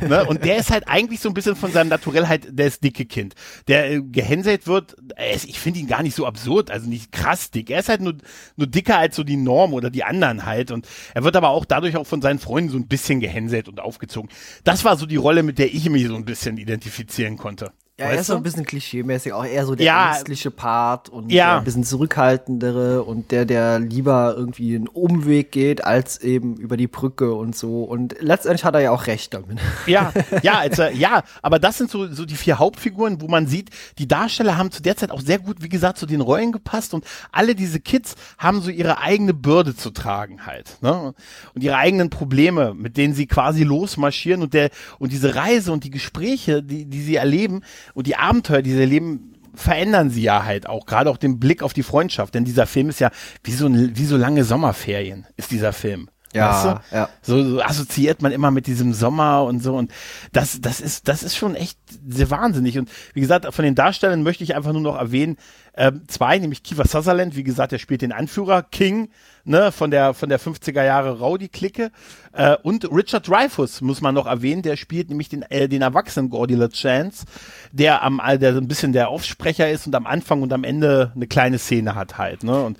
[0.00, 0.24] ne?
[0.28, 3.34] Und der ist halt eigentlich so ein bisschen von seinem Naturell halt das dicke Kind.
[3.68, 4.96] Der äh, gehänselt wird,
[5.34, 7.68] ist, ich finde ihn gar nicht so absurd, also nicht krass dick.
[7.68, 8.14] Er ist halt nur,
[8.56, 10.70] nur dicker als so die Norm oder die anderen halt.
[10.70, 13.78] Und er wird aber auch dadurch auch von seinen Freunden so ein bisschen gehänselt und
[13.78, 14.30] aufgezogen.
[14.64, 17.72] Das war so die Rolle, mit der ich mich so ein bisschen identifizieren konnte.
[17.98, 20.10] Ja, er Weißt ist so ein bisschen klischeemäßig, auch eher so der Ja.
[20.10, 21.58] ängstliche Part und Ja.
[21.58, 26.86] ein bisschen zurückhaltendere und der, der lieber irgendwie einen Umweg geht, als eben über die
[26.86, 27.82] Brücke und so.
[27.82, 29.58] Und letztendlich hat er ja auch recht damit.
[29.86, 33.70] Ja, ja, also, ja, aber das sind so, so die vier Hauptfiguren, wo man sieht,
[33.98, 36.94] die Darsteller haben zu der Zeit auch sehr gut, wie gesagt, zu den Rollen gepasst
[36.94, 41.14] und alle diese Kids haben so ihre eigene Bürde zu tragen halt, ne?
[41.52, 45.82] Und ihre eigenen Probleme, mit denen sie quasi losmarschieren und der, und diese Reise und
[45.82, 47.62] die Gespräche, die, die sie erleben
[47.94, 51.62] und die Abenteuer, die sie erleben, verändern sie ja halt auch, gerade auch den Blick
[51.62, 53.10] auf die Freundschaft, denn dieser Film ist ja
[53.42, 56.08] wie so, wie so lange Sommerferien, ist dieser Film.
[56.34, 56.96] Ja, weißt du?
[56.96, 57.08] ja.
[57.22, 59.90] So, so assoziiert man immer mit diesem Sommer und so und
[60.32, 64.22] das, das ist, das ist schon echt sehr wahnsinnig und wie gesagt, von den Darstellern
[64.22, 65.36] möchte ich einfach nur noch erwähnen,
[65.78, 69.10] ähm, zwei, nämlich Kiefer Sutherland, wie gesagt, der spielt den Anführer, King,
[69.44, 71.92] ne, von der, von der 50er Jahre Rowdy-Clique,
[72.32, 76.30] äh, und Richard Dreyfuss muss man noch erwähnen, der spielt nämlich den, äh, den erwachsenen
[76.30, 77.26] Gordy LeChance,
[77.70, 81.12] der am, der so ein bisschen der Aufsprecher ist und am Anfang und am Ende
[81.14, 82.76] eine kleine Szene hat halt, ne, und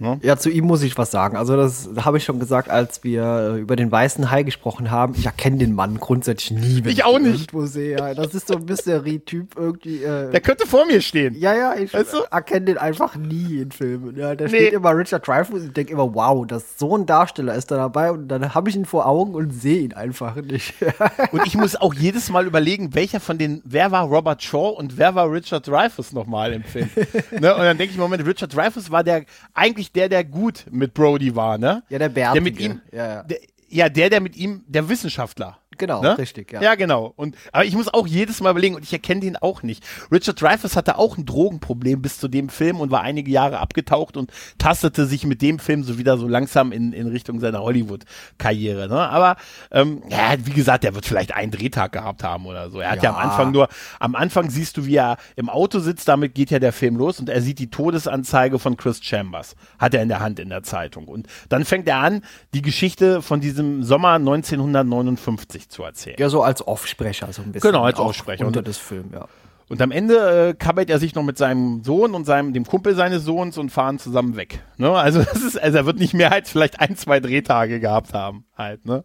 [0.00, 0.18] Ne?
[0.22, 1.36] Ja, zu ihm muss ich was sagen.
[1.36, 5.14] Also das habe ich schon gesagt, als wir äh, über den weißen Hai gesprochen haben.
[5.14, 7.50] Ich erkenne den Mann grundsätzlich nie, wenn ich, ich auch nicht.
[7.64, 7.98] sehe.
[7.98, 10.02] Ja, das ist so ein Mystery-Typ irgendwie.
[10.02, 11.34] Äh, der könnte vor mir stehen.
[11.38, 12.18] Ja, ja, ich weißt du?
[12.30, 14.16] erkenne den einfach nie in Filmen.
[14.16, 14.48] Ja, da nee.
[14.48, 17.76] steht immer Richard Dreyfuss und ich denke immer, wow, das so ein Darsteller ist da
[17.76, 20.74] dabei und dann habe ich ihn vor Augen und sehe ihn einfach nicht.
[21.32, 24.96] und ich muss auch jedes Mal überlegen, welcher von den, wer war Robert Shaw und
[24.96, 26.88] wer war Richard Dreyfuss nochmal im Film.
[27.38, 27.54] ne?
[27.54, 31.34] Und dann denke ich, Moment, Richard Dreyfuss war der eigentlich der, der gut mit Brody
[31.34, 31.82] war, ne?
[31.88, 32.32] Ja, der Bärtige.
[32.32, 33.22] Der mit ihm, ja, ja.
[33.22, 35.58] Der, ja, der, der mit ihm, der Wissenschaftler.
[35.80, 36.18] Genau, ne?
[36.18, 36.60] richtig, ja.
[36.60, 37.14] Ja, genau.
[37.16, 39.82] Und, aber ich muss auch jedes Mal überlegen, und ich erkenne den auch nicht.
[40.12, 44.18] Richard Dreyfuss hatte auch ein Drogenproblem bis zu dem Film und war einige Jahre abgetaucht
[44.18, 48.88] und tastete sich mit dem Film so wieder so langsam in, in Richtung seiner Hollywood-Karriere.
[48.88, 49.08] Ne?
[49.08, 49.36] Aber
[49.70, 52.80] ähm, ja, wie gesagt, der wird vielleicht einen Drehtag gehabt haben oder so.
[52.80, 53.04] Er hat ja.
[53.04, 56.50] ja am Anfang nur, am Anfang siehst du, wie er im Auto sitzt, damit geht
[56.50, 59.56] ja der Film los und er sieht die Todesanzeige von Chris Chambers.
[59.78, 61.08] Hat er in der Hand in der Zeitung.
[61.08, 62.20] Und dann fängt er an,
[62.52, 66.16] die Geschichte von diesem Sommer 1959 zu erzählen.
[66.18, 67.70] Ja, so als Offsprecher so ein bisschen.
[67.70, 68.46] Genau, als Offsprecher.
[68.46, 69.26] Unter des Films, ja.
[69.70, 72.96] Und am Ende äh, kabbelt er sich noch mit seinem Sohn und seinem, dem Kumpel
[72.96, 74.64] seines Sohns und fahren zusammen weg.
[74.78, 74.90] Ne?
[74.90, 78.44] Also das ist, also er wird nicht mehr als vielleicht ein, zwei Drehtage gehabt haben,
[78.56, 79.04] halt, ne?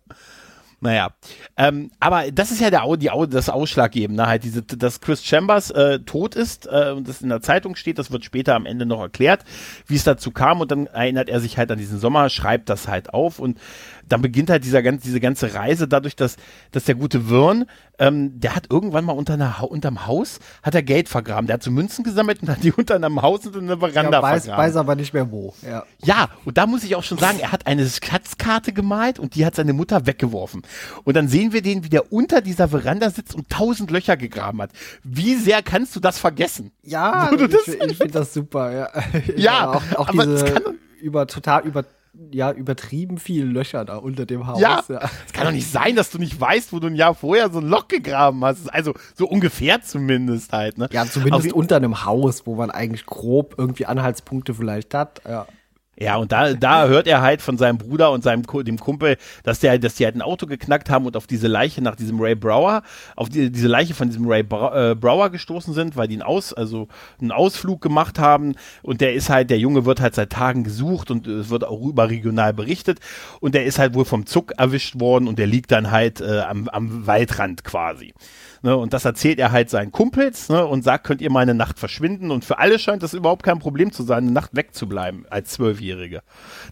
[0.86, 1.10] Naja,
[1.58, 6.00] ähm, aber das ist ja der, die, das Ausschlaggebende, halt diese, dass Chris Chambers äh,
[6.02, 9.02] tot ist äh, und das in der Zeitung steht, das wird später am Ende noch
[9.02, 9.44] erklärt,
[9.88, 12.88] wie es dazu kam und dann erinnert er sich halt an diesen Sommer, schreibt das
[12.88, 13.58] halt auf und
[14.08, 16.38] dann beginnt halt dieser diese ganze Reise dadurch, dass,
[16.72, 17.66] dass der gute Wirn,
[17.98, 21.48] ähm, der hat irgendwann mal unter einer, unterm Haus, hat er Geld vergraben.
[21.48, 24.18] Der hat so Münzen gesammelt und hat die unter einem Haus und in eine Veranda
[24.18, 24.66] ja, weiß, vergraben.
[24.66, 25.54] weiß aber nicht mehr wo.
[25.68, 25.84] Ja.
[26.04, 29.46] ja, und da muss ich auch schon sagen, er hat eine Schatzkarte gemalt und die
[29.46, 30.62] hat seine Mutter weggeworfen.
[31.04, 34.62] Und dann sehen wir den, wie der unter dieser Veranda sitzt und tausend Löcher gegraben
[34.62, 34.72] hat.
[35.04, 36.72] Wie sehr kannst du das vergessen?
[36.84, 38.90] Ja, ich, ich finde das super, ja.
[39.28, 41.86] Ja, ja auch, auch aber diese über total über
[42.32, 44.60] ja, übertrieben viele Löcher da unter dem Haus.
[44.60, 45.10] Ja, ja.
[45.26, 47.60] es kann doch nicht sein, dass du nicht weißt, wo du ein Jahr vorher so
[47.60, 48.74] ein Loch gegraben hast.
[48.74, 50.78] Also so ungefähr zumindest halt.
[50.78, 50.88] Ne?
[50.92, 55.22] Ja, zumindest unter einem Haus, wo man eigentlich grob irgendwie Anhaltspunkte vielleicht hat.
[55.28, 55.46] Ja.
[55.98, 59.60] Ja, und da, da hört er halt von seinem Bruder und seinem dem Kumpel, dass
[59.60, 62.36] der, dass die halt ein Auto geknackt haben und auf diese Leiche nach diesem Ray
[62.36, 62.84] Brower,
[63.16, 66.54] auf die, diese Leiche von diesem Ray äh, Brower gestoßen sind, weil die einen Aus,
[66.54, 66.88] also
[67.20, 68.56] einen Ausflug gemacht haben.
[68.82, 71.82] Und der ist halt, der Junge wird halt seit Tagen gesucht und es wird auch
[71.82, 73.00] überregional berichtet.
[73.40, 76.40] Und der ist halt wohl vom Zuck erwischt worden und der liegt dann halt äh,
[76.42, 78.14] am, am Waldrand quasi.
[78.62, 81.54] Ne, und das erzählt er halt seinen Kumpels ne, und sagt, könnt ihr mal eine
[81.54, 82.32] Nacht verschwinden.
[82.32, 86.22] Und für alle scheint das überhaupt kein Problem zu sein, eine Nacht wegzubleiben als Zwölfjährige.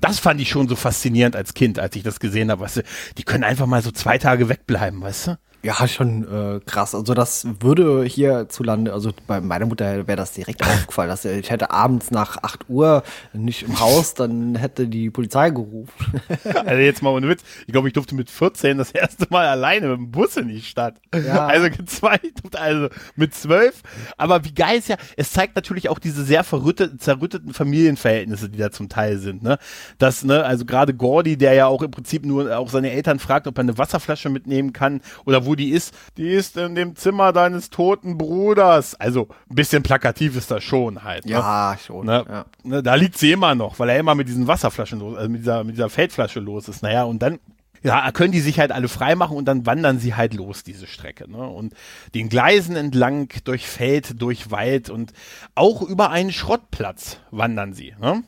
[0.02, 2.62] Das fand ich schon so faszinierend als Kind, als ich das gesehen habe.
[2.62, 2.84] Weißt du,
[3.18, 5.38] die können einfach mal so zwei Tage wegbleiben, weißt du?
[5.66, 6.94] Ja, schon äh, krass.
[6.94, 11.08] Also das würde hierzulande, also bei meiner Mutter wäre das direkt aufgefallen.
[11.08, 16.22] Dass ich hätte abends nach 8 Uhr nicht im Haus, dann hätte die Polizei gerufen.
[16.44, 17.44] also jetzt mal ohne Witz.
[17.66, 20.62] Ich glaube, ich durfte mit 14 das erste Mal alleine mit dem Bus in die
[20.62, 20.96] Stadt.
[21.14, 21.48] Ja.
[21.48, 23.84] Also gezweigt, also mit 12.
[24.18, 28.58] Aber wie geil ist ja, es zeigt natürlich auch diese sehr verrütteten, zerrütteten Familienverhältnisse, die
[28.58, 29.44] da zum Teil sind.
[29.44, 29.58] Ne?
[29.98, 33.48] Das, ne, also gerade Gordy, der ja auch im Prinzip nur auch seine Eltern fragt,
[33.48, 37.34] ob er eine Wasserflasche mitnehmen kann oder wo die ist, die ist in dem Zimmer
[37.34, 38.96] deines toten Bruders.
[38.96, 41.26] Also ein bisschen plakativ ist das schon halt.
[41.26, 41.32] Ne?
[41.32, 42.06] Ja, schon.
[42.06, 42.26] Ne?
[42.28, 42.46] Ja.
[42.64, 45.42] Ne, da liegt sie immer noch, weil er immer mit diesen Wasserflaschen los, also mit
[45.42, 46.84] dieser, mit dieser Feldflasche los ist.
[46.84, 47.40] Naja, und dann
[47.84, 51.30] ja, können die sich halt alle freimachen und dann wandern sie halt los, diese Strecke.
[51.30, 51.46] Ne?
[51.46, 51.74] Und
[52.16, 55.12] den Gleisen entlang, durch Feld, durch Wald und
[55.54, 57.94] auch über einen Schrottplatz wandern sie.
[58.00, 58.24] Ne?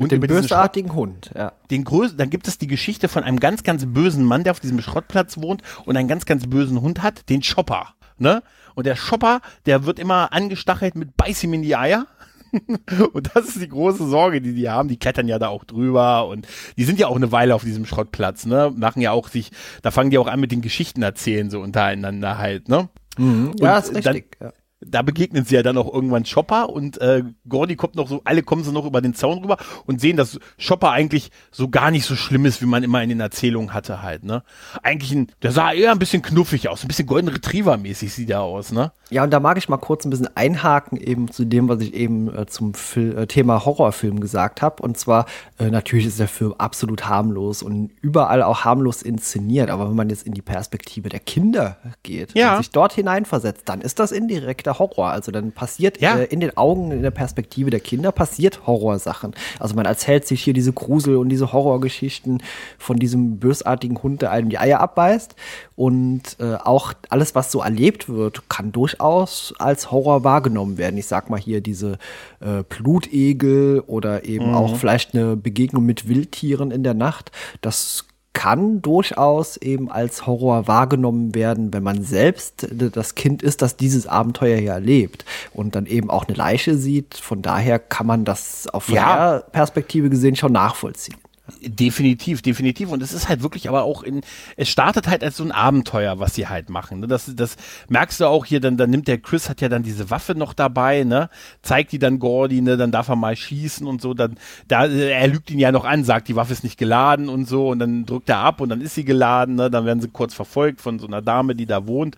[0.00, 1.52] Und den bösartigen Hund, ja.
[1.70, 4.60] Den größten, dann gibt es die Geschichte von einem ganz, ganz bösen Mann, der auf
[4.60, 8.42] diesem Schrottplatz wohnt und einen ganz, ganz bösen Hund hat, den Chopper, ne?
[8.74, 12.06] Und der Chopper, der wird immer angestachelt mit Beiß ihm in die Eier.
[13.12, 14.88] und das ist die große Sorge, die die haben.
[14.88, 17.84] Die klettern ja da auch drüber und die sind ja auch eine Weile auf diesem
[17.84, 18.72] Schrottplatz, ne?
[18.74, 19.50] Machen ja auch sich,
[19.82, 22.88] da fangen die auch an mit den Geschichten erzählen, so untereinander halt, ne?
[23.18, 23.52] Mhm.
[23.58, 24.38] Ja, ist richtig.
[24.38, 28.08] Dann, ja da begegnen sie ja dann auch irgendwann Chopper und äh, Gordy kommt noch
[28.08, 31.68] so, alle kommen so noch über den Zaun rüber und sehen, dass Chopper eigentlich so
[31.68, 34.42] gar nicht so schlimm ist, wie man immer in den Erzählungen hatte halt, ne?
[34.82, 38.30] Eigentlich ein, der sah eher ein bisschen knuffig aus, ein bisschen Golden Retriever mäßig sieht
[38.30, 38.92] er aus, ne?
[39.10, 41.92] Ja, und da mag ich mal kurz ein bisschen einhaken eben zu dem, was ich
[41.94, 44.82] eben äh, zum Fil äh, Thema Horrorfilm gesagt habe.
[44.82, 45.26] Und zwar,
[45.58, 49.68] äh, natürlich ist der Film absolut harmlos und überall auch harmlos inszeniert.
[49.68, 52.52] Aber wenn man jetzt in die Perspektive der Kinder geht Ja.
[52.52, 55.08] und sich dort hineinversetzt, dann ist das indirekter Horror.
[55.10, 56.18] Also dann passiert Ja.
[56.18, 59.32] äh, in den Augen, in der Perspektive der Kinder passiert Horrorsachen.
[59.58, 62.42] Also man erzählt sich hier diese Grusel und diese Horrorgeschichten
[62.78, 65.34] von diesem bösartigen Hund, der einem die Eier abbeißt.
[65.76, 70.98] Und äh, auch alles, was so erlebt wird, kann durchaus als Horror wahrgenommen werden.
[70.98, 71.98] Ich sag mal hier diese
[72.40, 77.32] äh, Blutegel oder eben auch vielleicht eine Begegnung mit Wildtieren in der Nacht.
[77.60, 83.76] Das kann durchaus eben als Horror wahrgenommen werden, wenn man selbst das Kind ist, das
[83.76, 87.16] dieses Abenteuer hier erlebt und dann eben auch eine Leiche sieht.
[87.16, 89.32] Von daher kann man das auf Ja.
[89.32, 91.16] der Perspektive gesehen schon nachvollziehen.
[91.62, 92.90] Definitiv, definitiv.
[92.90, 94.22] Und es ist halt wirklich aber auch in,
[94.56, 97.00] es startet halt als so ein Abenteuer, was sie halt machen.
[97.00, 97.06] Ne?
[97.06, 97.56] Das, das
[97.88, 100.54] merkst du auch hier, dann, dann nimmt der Chris, hat ja dann diese Waffe noch
[100.54, 101.30] dabei, ne?
[101.62, 102.76] Zeigt die dann Gordy, ne?
[102.76, 104.14] Dann darf er mal schießen und so.
[104.14, 104.36] Dann,
[104.68, 107.68] da, er lügt ihn ja noch an, sagt, die Waffe ist nicht geladen und so.
[107.68, 109.70] Und dann drückt er ab und dann ist sie geladen, ne?
[109.70, 112.16] Dann werden sie kurz verfolgt von so einer Dame, die da wohnt,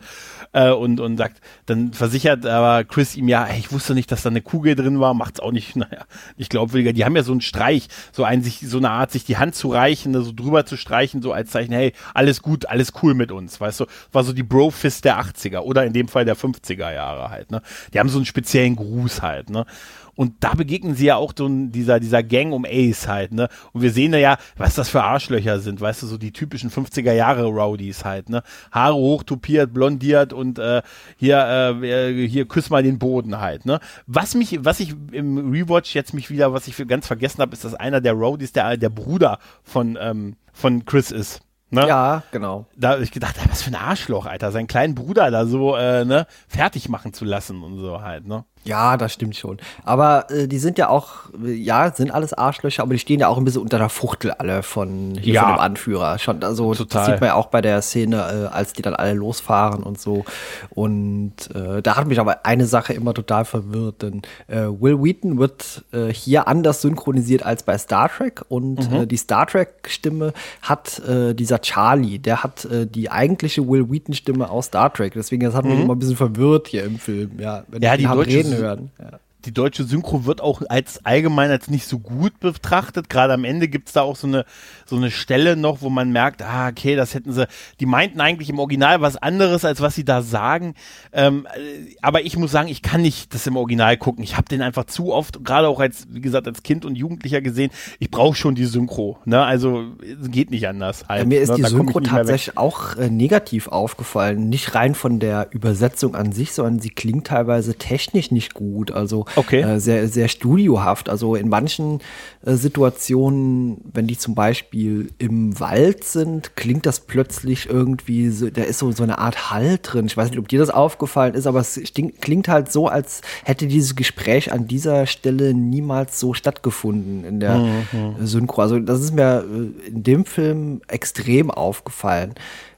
[0.52, 4.22] äh, und, und sagt, dann versichert aber Chris ihm ja, ey, ich wusste nicht, dass
[4.22, 6.04] da eine Kugel drin war, macht's auch nicht, naja,
[6.36, 6.92] ich glaubwürdiger.
[6.92, 9.54] Die haben ja so einen Streich, so ein, sich, so eine Art, sich die Hand
[9.54, 13.14] zu reichen, ne, so drüber zu streichen, so als Zeichen, hey, alles gut, alles cool
[13.14, 16.36] mit uns, weißt du, war so die Bro-Fist der 80er oder in dem Fall der
[16.36, 17.62] 50er Jahre halt, ne.
[17.92, 19.66] Die haben so einen speziellen Gruß halt, ne.
[20.14, 23.48] Und da begegnen sie ja auch so dieser, dieser Gang um Ace halt, ne?
[23.72, 26.70] Und wir sehen da ja, was das für Arschlöcher sind, weißt du, so die typischen
[26.70, 28.42] 50er Jahre Rowdies halt, ne?
[28.70, 30.82] Haare hochtopiert, blondiert und äh,
[31.16, 33.80] hier, äh, hier küss mal den Boden halt, ne?
[34.06, 37.54] Was mich, was ich im Rewatch jetzt mich wieder, was ich für ganz vergessen habe,
[37.54, 41.40] ist, dass einer der Rowdies der, der Bruder von, ähm, von Chris ist.
[41.70, 41.88] Ne?
[41.88, 42.66] Ja, genau.
[42.76, 46.04] Da hab ich gedacht, was für ein Arschloch, Alter, seinen kleinen Bruder da so, äh,
[46.04, 48.44] ne, fertig machen zu lassen und so halt, ne?
[48.64, 49.58] Ja, das stimmt schon.
[49.84, 51.08] Aber äh, die sind ja auch,
[51.44, 54.62] ja, sind alles Arschlöcher, aber die stehen ja auch ein bisschen unter der Fuchtel alle
[54.62, 55.42] von, hier Ja.
[55.42, 56.18] von dem Anführer.
[56.18, 57.00] Schon, also Total.
[57.02, 58.16] das sieht man ja auch bei der Szene,
[58.52, 60.24] äh, als die dann alle losfahren und so.
[60.70, 65.38] Und äh, da hat mich aber eine Sache immer total verwirrt, denn äh, Will Wheaton
[65.38, 68.96] wird äh, hier anders synchronisiert als bei Star Trek und Mhm.
[69.02, 71.02] äh, die Star Trek-Stimme hat
[71.34, 75.12] dieser Charlie, der hat die eigentliche Will Wheaton-Stimme aus Star Trek.
[75.14, 77.64] Deswegen, das hat mich immer ein bisschen verwirrt hier im Film, ja.
[77.68, 77.84] Wenn Mhm.
[77.84, 78.90] Ja, ich die haben reden Sy- hören.
[78.98, 79.20] Ja.
[79.44, 83.08] Die deutsche Synchro wird auch als allgemein als nicht so gut betrachtet.
[83.08, 84.44] Gerade am Ende gibt's da auch so eine,
[84.86, 87.46] so eine Stelle noch, wo man merkt, ah, okay, das hätten sie,
[87.80, 90.74] die meinten eigentlich im Original was anderes, als was sie da sagen.
[91.12, 94.22] Ähm, äh, aber ich muss sagen, ich kann nicht das im Original gucken.
[94.22, 97.40] Ich habe den einfach zu oft, gerade auch als, wie gesagt, als Kind und Jugendlicher
[97.40, 99.18] gesehen, ich brauche schon die Synchro.
[99.24, 99.42] Ne?
[99.42, 101.04] Also es geht nicht anders.
[101.08, 101.56] Halt, Ja, mir ist ne?
[101.56, 104.48] die Da Synchro tatsächlich auch äh, negativ aufgefallen.
[104.48, 108.90] Nicht rein von der Übersetzung an sich, sondern sie klingt teilweise technisch nicht gut.
[108.90, 109.60] Also Okay.
[109.62, 111.08] äh, sehr, sehr studiohaft.
[111.08, 112.00] Also in manchen
[112.44, 118.62] äh, Situationen, wenn die zum Beispiel im Wald sind, klingt das plötzlich irgendwie, so, da
[118.62, 120.06] ist so, so eine Art Hall drin.
[120.06, 121.80] Ich weiß nicht, ob dir das aufgefallen ist, aber es
[122.20, 127.62] klingt halt so, als hätte dieses Gespräch an dieser Stelle niemals so stattgefunden in der
[127.92, 128.62] Mhm, Synchro.
[128.62, 132.34] Also das ist mir äh, in dem Film extrem aufgefallen.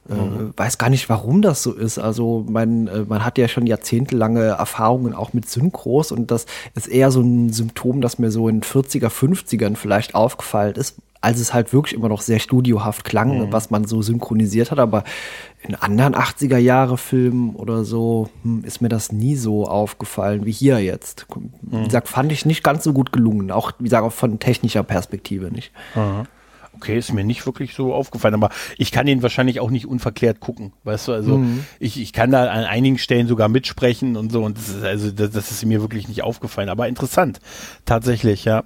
[0.09, 1.97] Äh, weiß gar nicht, warum das so ist.
[1.97, 6.87] Also man, äh, man hat ja schon jahrzehntelange Erfahrungen auch mit Synchros und das ist
[6.87, 11.55] eher so ein Symptom, das mir so in 40er, 50ern vielleicht aufgefallen ist, als es
[11.55, 14.77] halt wirklich immer noch sehr studiohaft klang, was man so synchronisiert hat.
[14.77, 15.03] Aber
[15.63, 20.51] in anderen 80er Jahre Filmen oder so hm, ist mir das nie so aufgefallen wie
[20.51, 21.25] hier jetzt.
[21.63, 23.49] Wie gesagt, fand ich nicht ganz so gut gelungen.
[23.49, 25.71] Auch, wie gesagt, auch von technischer Perspektive nicht.
[26.75, 30.39] Okay, ist mir nicht wirklich so aufgefallen, aber ich kann ihn wahrscheinlich auch nicht unverklärt
[30.39, 31.41] gucken, weißt du, also
[31.79, 35.11] ich, ich kann da an einigen Stellen sogar mitsprechen und so und das ist, also
[35.11, 37.39] das, das ist mir wirklich nicht aufgefallen, aber interessant,
[37.85, 38.65] tatsächlich, ja.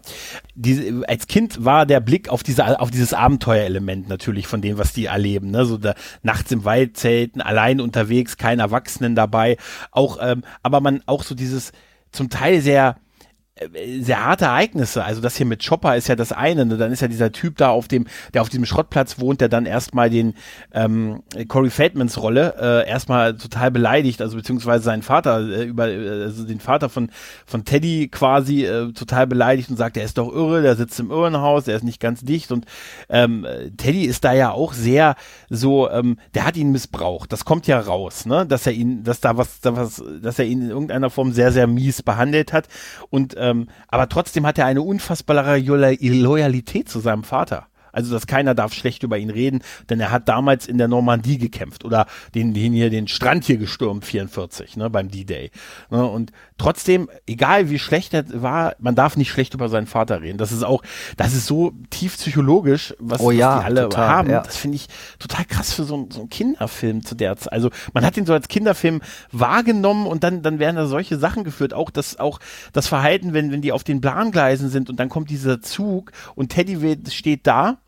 [0.56, 4.94] Diese, als Kind war der Blick auf diese, auf dieses Abenteuerelement natürlich von dem, was
[4.94, 5.94] die erleben, ne, so da,
[6.24, 9.58] nachts im Wald zelten, allein unterwegs, kein Erwachsenen dabei,
[9.92, 11.72] auch, ähm, aber man auch so dieses
[12.12, 12.98] zum Teil sehr,
[14.02, 15.04] sehr harte Ereignisse.
[15.04, 16.66] Also das hier mit Chopper ist ja das eine.
[16.66, 16.78] Ne?
[16.78, 19.66] Dann ist ja dieser Typ da auf dem, der auf diesem Schrottplatz wohnt, der dann
[19.66, 20.36] erstmal den
[20.74, 26.24] ähm, Corey Feldmans Rolle äh, erstmal total beleidigt, also beziehungsweise seinen Vater äh, über, äh,
[26.24, 27.10] also den Vater von
[27.46, 31.12] von Teddy quasi äh, total beleidigt und sagt, er ist doch irre, der sitzt im
[31.12, 32.66] Irrenhaus, er ist nicht ganz dicht und
[33.10, 33.46] ähm,
[33.78, 35.16] Teddy ist da ja auch sehr
[35.50, 37.32] so, ähm, der hat ihn missbraucht.
[37.32, 40.46] Das kommt ja raus, ne, dass er ihn, dass da was, da was, dass er
[40.46, 42.68] ihn in irgendeiner Form sehr sehr mies behandelt hat
[43.10, 47.68] und ähm, aber trotzdem hat er eine unfassbare Loyalität zu seinem Vater.
[47.92, 51.38] Also, dass keiner darf schlecht über ihn reden, denn er hat damals in der Normandie
[51.38, 55.52] gekämpft oder den, den hier, den Strand hier gestürmt, 44, ne, beim D-Day.
[55.90, 60.22] Ne, und trotzdem, egal wie schlecht er war, man darf nicht schlecht über seinen Vater
[60.22, 60.38] reden.
[60.38, 60.84] Das ist auch,
[61.18, 64.30] das ist so tief psychologisch, was, oh ja, was die alle total, haben.
[64.30, 64.42] Ja.
[64.42, 67.54] Das finde ich total krass für so, so einen Kinderfilm zu der Zeit.
[67.54, 71.44] Also, man hat ihn so als Kinderfilm wahrgenommen und dann, dann werden da solche Sachen
[71.44, 71.74] geführt.
[71.74, 72.40] Auch das, auch
[72.74, 76.50] das Verhalten, wenn, wenn die auf den Bahngleisen sind und dann kommt dieser Zug und
[76.50, 77.80] Teddy steht da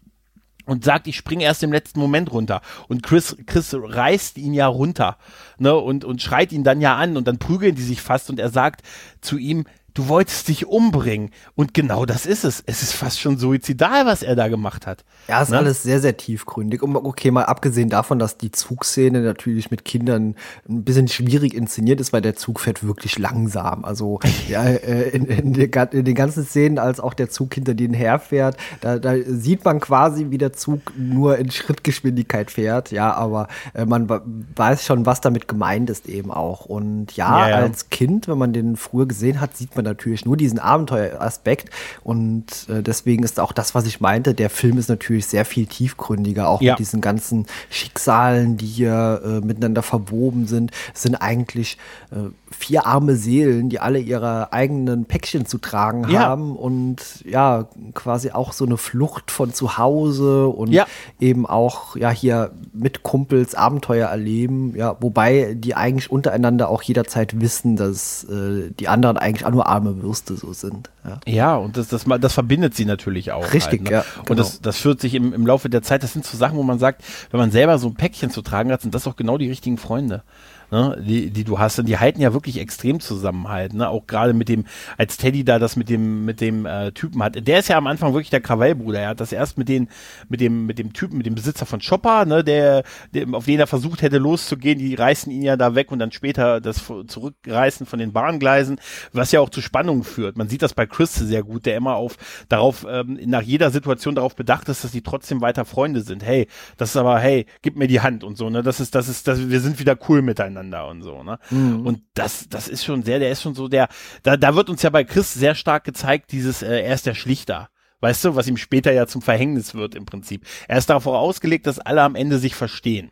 [0.66, 2.62] und sagt, ich springe erst im letzten Moment runter.
[2.88, 5.18] Und Chris, Chris reißt ihn ja runter,
[5.58, 8.40] ne, und, und schreit ihn dann ja an und dann prügeln die sich fast und
[8.40, 8.82] er sagt
[9.22, 11.32] zu ihm, du wolltest dich umbringen.
[11.56, 12.64] Und genau das ist es.
[12.66, 15.04] Es ist fast schon suizidal, was er da gemacht hat.
[15.28, 15.58] Ja, ist Ne?
[15.58, 16.82] alles sehr, sehr tiefgründig.
[16.82, 20.36] Und okay, mal abgesehen davon, dass die Zugszene natürlich mit Kindern
[20.70, 23.84] ein bisschen schwierig inszeniert ist, weil der Zug fährt wirklich langsam.
[23.86, 27.94] Also ja, äh, in, in, in den ganzen Szenen, als auch der Zug hinter denen
[27.94, 32.92] herfährt, da, da sieht man quasi, wie der Zug nur in Schrittgeschwindigkeit fährt.
[32.92, 34.08] Ja, aber äh, man
[34.56, 36.66] weiß schon, was damit gemeint ist eben auch.
[36.66, 37.56] Und ja, Ja, ja.
[37.58, 41.70] als Kind, wenn man den früher gesehen hat, sieht man natürlich nur diesen Abenteueraspekt.
[42.04, 45.66] Und äh, deswegen ist auch das, was ich meinte, der Film ist natürlich sehr viel
[45.66, 46.74] tiefgründiger, auch Ja.
[46.74, 50.72] mit diesen ganzen Schicksalen, die hier äh, miteinander verwoben sind.
[50.94, 51.78] Es sind eigentlich
[52.12, 56.20] äh, vier arme Seelen, die alle ihre eigenen Päckchen zu tragen Ja.
[56.22, 60.86] haben und ja, quasi auch so eine Flucht von zu Hause und Ja.
[61.20, 67.40] eben auch ja hier mit Kumpels Abenteuer erleben, ja, wobei die eigentlich untereinander auch jederzeit
[67.40, 70.90] wissen, dass äh, die anderen eigentlich auch nur arme Würste so sind.
[71.06, 71.20] Ja.
[71.26, 73.54] Ja, und das, das, das verbindet sie natürlich auch.
[73.54, 73.92] Richtig, halt, ne?
[73.92, 74.38] ja, Und genau.
[74.38, 76.78] das, das führt sich im, im Laufe der Zeit, das sind so Sachen, wo man
[76.78, 79.48] sagt, wenn man selber so ein Päckchen zu tragen hat, sind das auch genau die
[79.50, 80.24] richtigen Freunde.
[80.72, 83.90] Ne, die, die du hast, und die halten ja wirklich extrem zusammen halt, ne?
[83.90, 84.64] Auch gerade mit dem,
[84.98, 87.46] als Teddy da das mit dem, mit dem äh, Typen hat.
[87.46, 89.02] Der ist ja am Anfang wirklich der Krawallbruder.
[89.02, 89.90] Er hat das erst mit den,
[90.30, 93.60] mit dem, mit dem Typen, mit dem Besitzer von Chopper, ne, der, der, auf den
[93.60, 97.86] er versucht hätte loszugehen, die reißen ihn ja da weg und dann später das Zurückreißen
[97.86, 98.80] von den Bahngleisen,
[99.12, 100.38] was ja auch zu Spannungen führt.
[100.38, 102.16] Man sieht das bei Chris sehr gut, der immer auf
[102.48, 106.24] darauf, ähm, nach jeder Situation darauf bedacht ist, dass die trotzdem weiter Freunde sind.
[106.24, 108.64] Hey, das ist aber, hey, gib mir die Hand und so, ne?
[108.64, 111.40] Das ist, das ist, das, wir sind wieder cool miteinander und so, ne?
[111.86, 113.90] Und das, das ist schon sehr, der ist schon so der,
[114.24, 117.16] da, da wird uns ja bei Chris sehr stark gezeigt, dieses, äh, er ist der
[117.16, 117.70] Schlichter.
[118.02, 120.46] Weißt du, was ihm später ja zum Verhängnis wird im Prinzip.
[120.68, 123.12] Er ist darauf ausgelegt, dass alle am Ende sich verstehen.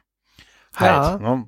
[0.76, 1.22] Halt.
[1.22, 1.36] Ja.
[1.36, 1.46] Ne?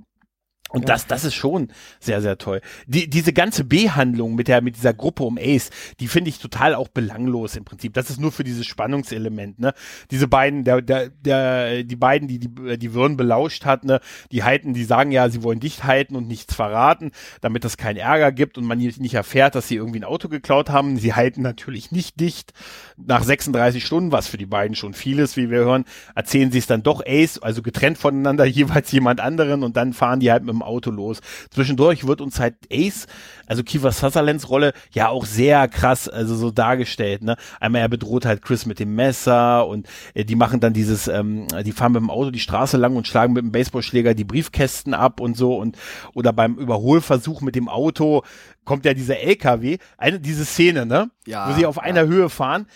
[0.71, 2.62] Und das, das ist schon sehr, sehr toll.
[2.88, 6.75] Die, diese ganze B-Handlung mit der, mit dieser Gruppe um Ace, die finde ich total
[6.75, 7.93] auch belanglos im Prinzip.
[7.93, 9.73] Das ist nur für dieses Spannungselement, ne?
[10.12, 13.99] Diese beiden, der, der, der, die beiden, die, die, die Würden belauscht hat, ne?
[14.31, 17.97] Die halten, die sagen ja, sie wollen dicht halten und nichts verraten, damit es keinen
[17.97, 20.97] Ärger gibt und man nicht nicht erfährt, dass sie irgendwie ein Auto geklaut haben.
[20.97, 22.53] Sie halten natürlich nicht dicht.
[22.97, 26.60] Nach 36 Stunden, was für die beiden schon viel ist, wie wir hören, erzählen sie
[26.60, 30.43] es dann doch Ace, also getrennt voneinander, jeweils jemand anderen und dann fahren die halt
[30.43, 31.19] mit dem Auto los.
[31.50, 33.08] Zwischendurch wird uns halt Ace,
[33.47, 37.36] also Kiefer Sutherlands Rolle, ja auch sehr krass, also so dargestellt, ne?
[37.60, 41.47] Einmal er bedroht halt Chris mit dem Messer und äh, die machen dann dieses, ähm,
[41.63, 44.93] die fahren mit dem Auto die Straße lang und schlagen mit dem Baseballschläger die Briefkästen
[44.93, 45.78] ab und so und
[46.13, 48.24] oder beim Überholversuch mit dem Auto
[48.63, 51.10] kommt ja dieser LKW, eine diese Szene, ne?
[51.26, 52.67] Ja, Wo sie auf einer Höhe fahren.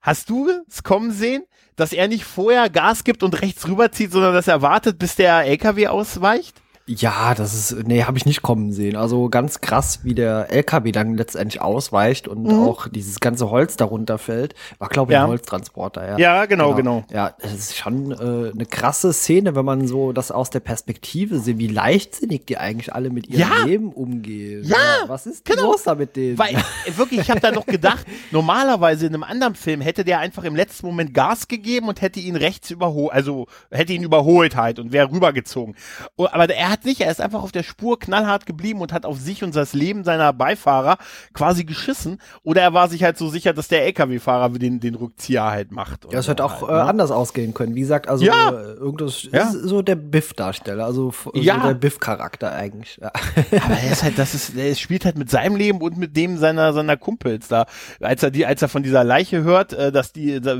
[0.00, 1.44] Hast du es kommen sehen,
[1.74, 5.44] dass er nicht vorher Gas gibt und rechts rüberzieht, sondern dass er wartet, bis der
[5.44, 6.62] LKW ausweicht?
[6.88, 8.94] Ja, das ist, nee, habe ich nicht kommen sehen.
[8.94, 14.18] Also ganz krass, wie der LKW dann letztendlich ausweicht und auch dieses ganze Holz darunter
[14.18, 14.54] fällt.
[14.78, 15.20] War, glaube ich, Mhm.
[15.20, 15.24] Ja.
[15.24, 16.18] ein Holztransporter, ja.
[16.18, 17.02] Ja, genau, genau.
[17.12, 21.40] Ja, das ist schon äh, eine krasse Szene, wenn man so das aus der Perspektive
[21.40, 23.64] sieht, wie leichtsinnig die eigentlich alle mit ihrem Ja.
[23.64, 24.62] Leben umgehen.
[24.64, 24.76] Ja,
[25.08, 25.72] was ist denn genau.
[25.72, 26.38] los da mit denen?
[26.38, 30.20] Weil, äh, wirklich, ich habe da noch gedacht, normalerweise in einem anderen Film hätte der
[30.20, 34.54] einfach im letzten Moment Gas gegeben und hätte ihn rechts überholt, also hätte ihn überholt
[34.54, 35.74] halt und wäre rübergezogen.
[36.16, 39.06] Oh, Aber er hat nicht, er ist einfach auf der Spur knallhart geblieben und hat
[39.06, 40.98] auf sich und das Leben seiner Beifahrer
[41.32, 42.18] quasi geschissen.
[42.42, 46.06] Oder er war sich halt so sicher, dass der LKW-Fahrer den, den Rückzieher halt macht.
[46.12, 46.82] Ja, so hätte auch halt, äh, ne?
[46.84, 47.74] anders ausgehen können.
[47.74, 48.50] Wie gesagt, also Ja.
[48.50, 49.44] äh, irgendwas Ja.
[49.48, 51.60] ist so der Biff-Darsteller, also Ja.
[51.60, 52.98] so der Biff-Charakter eigentlich.
[53.00, 53.12] Ja.
[53.64, 56.36] Aber er ist halt, das ist, er spielt halt mit seinem Leben und mit dem
[56.38, 57.66] seiner seiner Kumpels da.
[58.00, 60.56] Als er die, als er von dieser Leiche hört, äh, dass die, da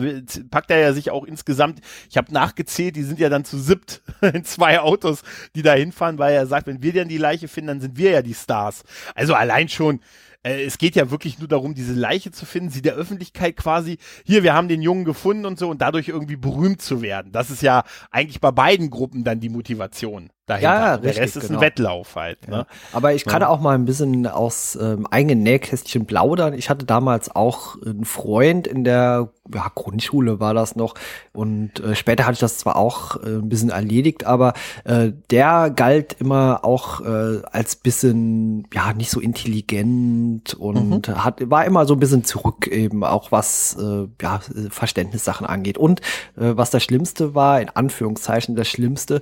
[0.51, 1.81] packt er ja sich auch insgesamt.
[2.09, 5.23] Ich habe nachgezählt, die sind ja dann zu siebt in zwei Autos,
[5.57, 8.11] die da hinfahren, weil er sagt, wenn wir dann die Leiche finden, dann sind wir
[8.11, 8.85] ja die Stars.
[9.15, 10.01] Also allein schon.
[10.43, 13.99] äh, Es geht ja wirklich nur darum, diese Leiche zu finden, sie der Öffentlichkeit quasi,
[14.25, 17.33] hier, wir haben den Jungen gefunden und so und dadurch irgendwie berühmt zu werden.
[17.33, 20.69] Das ist ja eigentlich bei beiden Gruppen dann die Motivation dahinter.
[20.69, 21.59] Ja, Und der richtig, Rest ist genau.
[21.59, 22.47] ein Wettlauf halt.
[22.49, 22.67] Ne?
[22.93, 26.55] Aber ich kann auch mal ein bisschen aus ähm, eigenen Nähkästchen plaudern.
[26.55, 30.95] Ich hatte damals auch einen Freund in der ja, Grundschule war das noch
[31.33, 35.71] und äh, später hatte ich das zwar auch äh, ein bisschen erledigt, aber äh, der
[35.71, 41.95] galt immer auch äh, als bisschen ja nicht so intelligent und hat war immer so
[41.95, 44.41] ein bisschen zurück eben auch was äh, ja
[44.71, 46.01] Verständnissachen angeht und
[46.37, 49.21] äh, was das Schlimmste war in Anführungszeichen das Schlimmste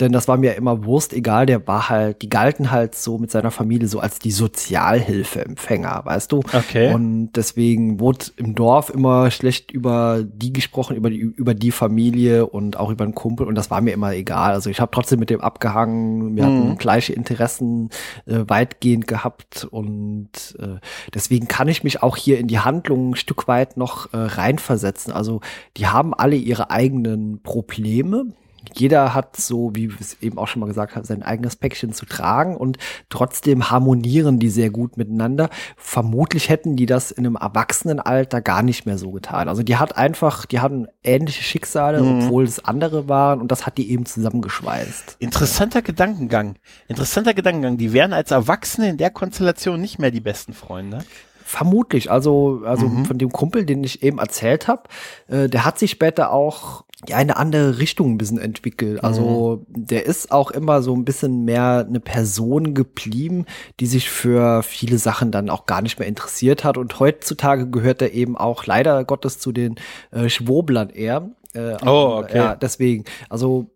[0.00, 3.30] denn das war mir immer Wurst egal, der war halt, die galten halt so mit
[3.30, 6.38] seiner Familie so als die Sozialhilfeempfänger, weißt du?
[6.38, 6.92] Okay.
[6.92, 12.46] Und deswegen wurde im Dorf immer schlecht über die gesprochen, über die, über die Familie
[12.46, 14.52] und auch über einen Kumpel und das war mir immer egal.
[14.52, 17.90] Also ich habe trotzdem mit dem abgehangen, wir hatten gleiche Interessen
[18.26, 20.78] äh, weitgehend gehabt und äh,
[21.14, 25.12] deswegen kann ich mich auch hier in die Handlung ein Stück weit noch äh, reinversetzen.
[25.12, 25.40] Also
[25.76, 28.26] die haben alle ihre eigenen Probleme,
[28.74, 31.92] jeder hat so, wie wir es eben auch schon mal gesagt haben, sein eigenes Päckchen
[31.92, 35.50] zu tragen und trotzdem harmonieren die sehr gut miteinander.
[35.76, 39.48] Vermutlich hätten die das in einem Erwachsenenalter gar nicht mehr so getan.
[39.48, 43.78] Also die hat einfach, die hatten ähnliche Schicksale, obwohl es andere waren und das hat
[43.78, 45.16] die eben zusammengeschweißt.
[45.18, 46.56] Interessanter Gedankengang.
[46.88, 47.76] Interessanter Gedankengang.
[47.76, 51.04] Die wären als Erwachsene in der Konstellation nicht mehr die besten Freunde.
[51.44, 54.84] Vermutlich, also also von dem Kumpel, den ich eben erzählt habe,
[55.26, 59.02] äh, der hat sich später auch ja in eine andere Richtung ein bisschen entwickelt.
[59.02, 63.46] Also der ist auch immer so ein bisschen mehr eine Person geblieben,
[63.80, 66.76] die sich für viele Sachen dann auch gar nicht mehr interessiert hat.
[66.76, 69.76] Und heutzutage gehört er eben auch leider Gottes zu den
[70.10, 71.30] äh, Schwoblern eher.
[71.54, 72.36] Äh, Oh, okay.
[72.36, 73.04] Ja, deswegen.
[73.28, 73.70] Also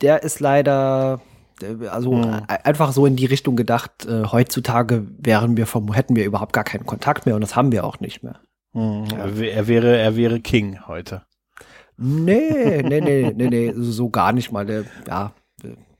[0.00, 1.20] der ist leider
[1.60, 2.24] der- also Mhm.
[2.48, 6.54] e- einfach so in die Richtung gedacht, äh, heutzutage wären wir vom, hätten wir überhaupt
[6.54, 8.36] gar keinen Kontakt mehr und das haben wir auch nicht mehr.
[8.72, 11.22] Er, wär- er wäre, er wäre King heute.
[12.02, 14.64] Nee, nee, nee, nee, nee, so gar nicht mal.
[14.64, 15.32] Der, ja.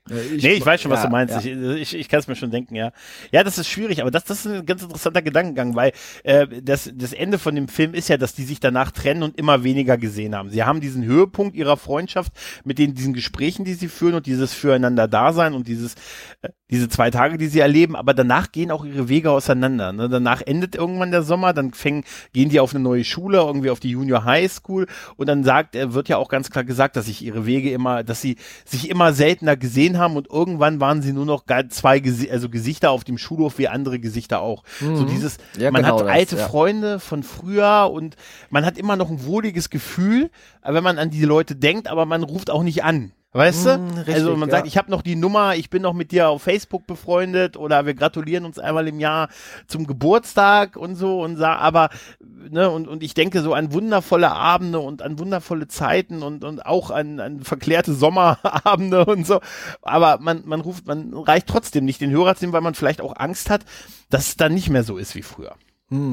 [0.09, 1.45] Äh, nee, ich weiß schon, was ja, du meinst.
[1.45, 1.75] Ja.
[1.75, 2.91] Ich, ich, ich kann es mir schon denken, ja.
[3.31, 5.91] Ja, das ist schwierig, aber das, das ist ein ganz interessanter Gedankengang, weil
[6.23, 9.37] äh, das, das Ende von dem Film ist ja, dass die sich danach trennen und
[9.37, 10.49] immer weniger gesehen haben.
[10.49, 12.33] Sie haben diesen Höhepunkt ihrer Freundschaft
[12.63, 15.93] mit den, diesen Gesprächen, die sie führen und dieses Füreinander-Dasein und dieses,
[16.41, 19.91] äh, diese zwei Tage, die sie erleben, aber danach gehen auch ihre Wege auseinander.
[19.91, 20.09] Ne?
[20.09, 23.79] Danach endet irgendwann der Sommer, dann fängen, gehen die auf eine neue Schule, irgendwie auf
[23.79, 24.87] die Junior High School
[25.17, 28.03] und dann sagt, er wird ja auch ganz klar gesagt, dass sich ihre Wege immer,
[28.03, 32.29] dass sie sich immer seltener gesehen haben und irgendwann waren sie nur noch zwei Gesi
[32.29, 34.63] also Gesichter auf dem Schulhof wie andere Gesichter auch.
[34.79, 35.61] So dieses, Mhm.
[35.61, 36.47] Ja, man genau hat das, alte ja.
[36.47, 38.15] Freunde von früher und
[38.49, 40.29] man hat immer noch ein wohliges Gefühl,
[40.63, 43.11] wenn man an die Leute denkt, aber man ruft auch nicht an.
[43.33, 43.77] Weißt du?
[43.77, 44.55] Mm, richtig, also man ja.
[44.57, 47.85] sagt, ich habe noch die Nummer, ich bin noch mit dir auf Facebook befreundet oder
[47.85, 49.29] wir gratulieren uns einmal im Jahr
[49.67, 54.31] zum Geburtstag und so und sa aber ne und und ich denke so an wundervolle
[54.31, 59.39] Abende und an wundervolle Zeiten und und auch an, an verklärte Sommerabende und so,
[59.81, 62.99] aber man man ruft man reicht trotzdem nicht den Hörer zu nehmen, weil man vielleicht
[62.99, 63.63] auch Angst hat,
[64.09, 65.55] dass es dann nicht mehr so ist wie früher.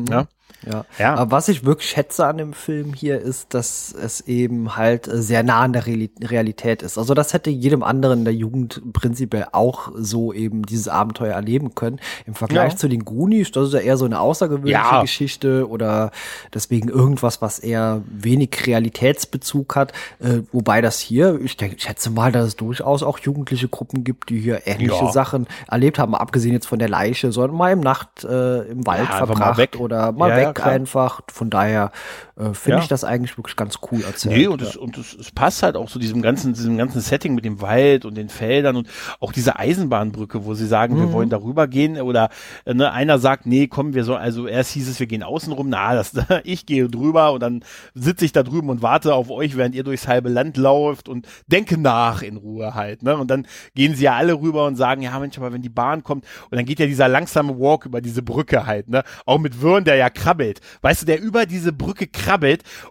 [0.08, 0.28] Ja.
[0.66, 0.84] Ja.
[0.98, 1.14] Ja.
[1.14, 5.22] Aber was ich wirklich schätze an dem Film hier ist, dass es eben halt äh,
[5.22, 6.98] sehr nah an der Reali Realität ist.
[6.98, 11.74] Also das hätte jedem anderen in der Jugend prinzipiell auch so eben dieses Abenteuer erleben
[11.74, 12.00] können.
[12.26, 12.76] Im Vergleich Ja.
[12.78, 15.00] zu den Goonies, das ist ja eher so eine außergewöhnliche Ja.
[15.00, 16.10] Geschichte oder
[16.52, 19.92] deswegen irgendwas, was eher wenig Realitätsbezug hat.
[20.18, 24.04] Äh, wobei das hier, ich denke, ich schätze mal, dass es durchaus auch jugendliche Gruppen
[24.04, 24.88] gibt, die hier ähnliche.
[25.12, 29.08] Sachen erlebt haben, abgesehen jetzt von der Leiche, sondern mal im Nacht äh, im Wald
[29.08, 29.76] mal verbracht weg.
[29.78, 31.20] oder mal Ja, weg ja, einfach.
[31.32, 31.90] Von daher
[32.38, 32.82] äh, finde Ja.
[32.82, 34.36] ich das eigentlich wirklich ganz cool erzählt.
[34.36, 37.34] Nee, und, es, und es, es passt halt auch zu diesem ganzen, diesem ganzen Setting
[37.34, 38.88] mit dem Wald und den Feldern und
[39.20, 41.00] auch diese Eisenbahnbrücke, wo sie sagen, Mhm.
[41.00, 42.28] wir wollen darüber gehen oder
[42.64, 45.52] äh, ne, einer sagt, nee, komm, wir sollen, also erst hieß es, wir gehen außen
[45.52, 46.12] rum, na, das,
[46.44, 47.64] ich gehe drüber und dann
[47.94, 51.26] sitze ich da drüben und warte auf euch, während ihr durchs halbe Land lauft und
[51.48, 55.02] denke nach in Ruhe halt, ne, und dann gehen sie ja alle rüber und sagen,
[55.02, 58.00] ja Mensch, aber wenn die Bahn kommt und dann geht ja dieser langsame Walk über
[58.00, 61.72] diese Brücke halt, ne, auch mit Würn, der ja krabbelt, weißt du, der über diese
[61.72, 62.27] Brücke krabbelt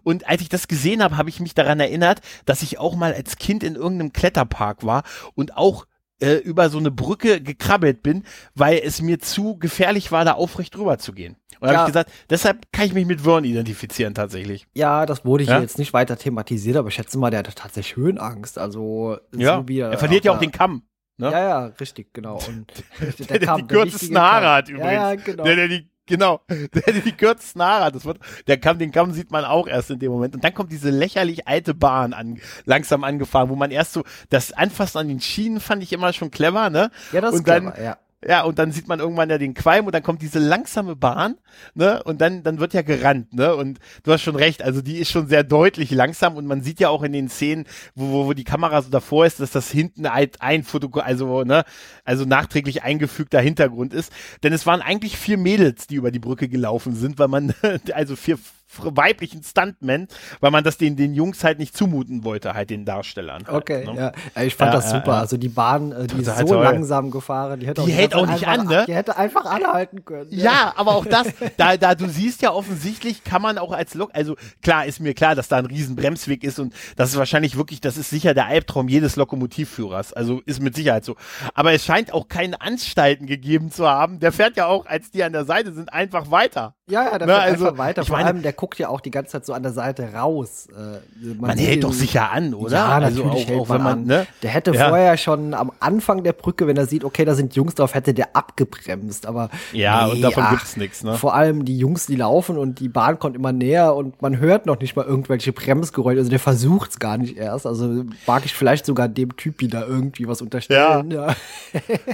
[0.04, 3.14] und als ich das gesehen habe, habe ich mich daran erinnert, dass ich auch mal
[3.14, 5.04] als Kind in irgendeinem Kletterpark war
[5.36, 5.86] und auch
[6.20, 8.24] äh, über so eine Brücke gekrabbelt bin,
[8.56, 11.36] weil es mir zu gefährlich war, da aufrecht drüber zu gehen.
[11.60, 11.80] Und da Ja.
[11.80, 14.66] habe ich gesagt, deshalb kann ich mich mit Vern identifizieren tatsächlich.
[14.74, 15.62] Ja, das wurde hier Ja?
[15.62, 18.58] jetzt nicht weiter thematisiert, aber ich schätze mal, der hatte tatsächlich Höhenangst.
[18.58, 20.84] Also Ja, wie er verliert ja auch den Kamm.
[21.20, 21.32] Ne?
[21.32, 22.40] Ja, ja, richtig, genau.
[22.48, 22.72] Und
[23.30, 24.92] Der, der, die der kürzesten wichtige Haare hat übrigens.
[24.92, 25.44] Ja, ja, genau.
[25.44, 27.96] Der, der die, genau, der, die kürzesten Haare hat.
[27.96, 30.34] Das wird, der Kamm, den Kamm sieht man auch erst in dem Moment.
[30.36, 34.52] Und dann kommt diese lächerlich alte Bahn an, langsam angefahren, wo man erst so, das
[34.52, 36.90] Anfassen an den Schienen fand ich immer schon clever, ne?
[37.12, 37.98] ja, das ist und dann, clever, ja.
[38.26, 41.36] Ja, und dann sieht man irgendwann ja den Qualm und dann kommt diese langsame Bahn,
[41.76, 42.02] ne?
[42.02, 43.56] Und dann, dann wird ja gerannt, ne?
[43.56, 46.80] Und du hast schon recht, also die ist schon sehr deutlich langsam und man sieht
[46.80, 49.70] ja auch in den Szenen, wo, wo, wo die Kamera so davor ist, dass das
[49.70, 51.64] hinten halt ein Foto, also, ne?
[52.06, 54.12] Also nachträglich eingefügter Hintergrund ist.
[54.42, 57.54] Denn es waren eigentlich vier Mädels, die über die Brücke gelaufen sind, weil man,
[57.94, 58.40] also vier
[58.78, 60.08] weiblichen Stuntmen,
[60.40, 63.46] weil man das den, den Jungs halt nicht zumuten wollte, halt den Darstellern.
[63.48, 63.96] Halt, Okay, ne?
[63.96, 64.12] ja.
[64.36, 65.12] Ja, Ich fand Ja, das ja, super.
[65.14, 65.20] ja.
[65.22, 66.64] Also die Bahn, äh, die ist Total so toll.
[66.64, 67.60] langsam gefahren.
[67.60, 68.84] Die hätte Die hält ganze auch nicht an, ne?
[68.88, 70.30] Die hätte einfach anhalten können.
[70.32, 74.12] Ja, aber auch das, da, da du siehst ja offensichtlich, kann man auch als Lok,
[74.14, 77.58] also klar ist mir klar, dass da ein riesen Bremsweg ist und das ist wahrscheinlich
[77.58, 81.16] wirklich, das ist sicher der Albtraum jedes Lokomotivführers, also ist mit Sicherheit so.
[81.54, 84.20] Aber es scheint auch keine Anstalten gegeben zu haben.
[84.20, 86.76] Der fährt ja auch, als die an der Seite sind, einfach weiter.
[86.90, 88.02] Ja, ja, der fährt also, einfach weiter.
[88.04, 90.14] ich Vor meine- allem, der guckt ja auch die ganze Zeit so an der Seite
[90.14, 90.68] raus.
[90.72, 92.72] Äh, Man sieht hält doch sicher an, oder?
[92.78, 94.06] Ja, also natürlich auch, hält auch man wenn man, an.
[94.06, 94.28] ne?
[94.42, 94.88] Der hätte Ja.
[94.88, 98.14] vorher schon am Anfang der Brücke, wenn er sieht, okay, da sind Jungs drauf, hätte
[98.14, 99.26] der abgebremst.
[99.26, 101.16] Aber Ja, nee, und davon ach, gibt's nichts, ne?
[101.16, 104.66] Vor allem die Jungs, die laufen und die Bahn kommt immer näher und man hört
[104.66, 106.20] noch nicht mal irgendwelche Bremsgeräusche.
[106.20, 107.68] Also der versucht's gar nicht erst.
[107.68, 111.12] Also mag ich vielleicht sogar dem Typi da irgendwie was unterstellen.
[111.12, 111.36] Ja.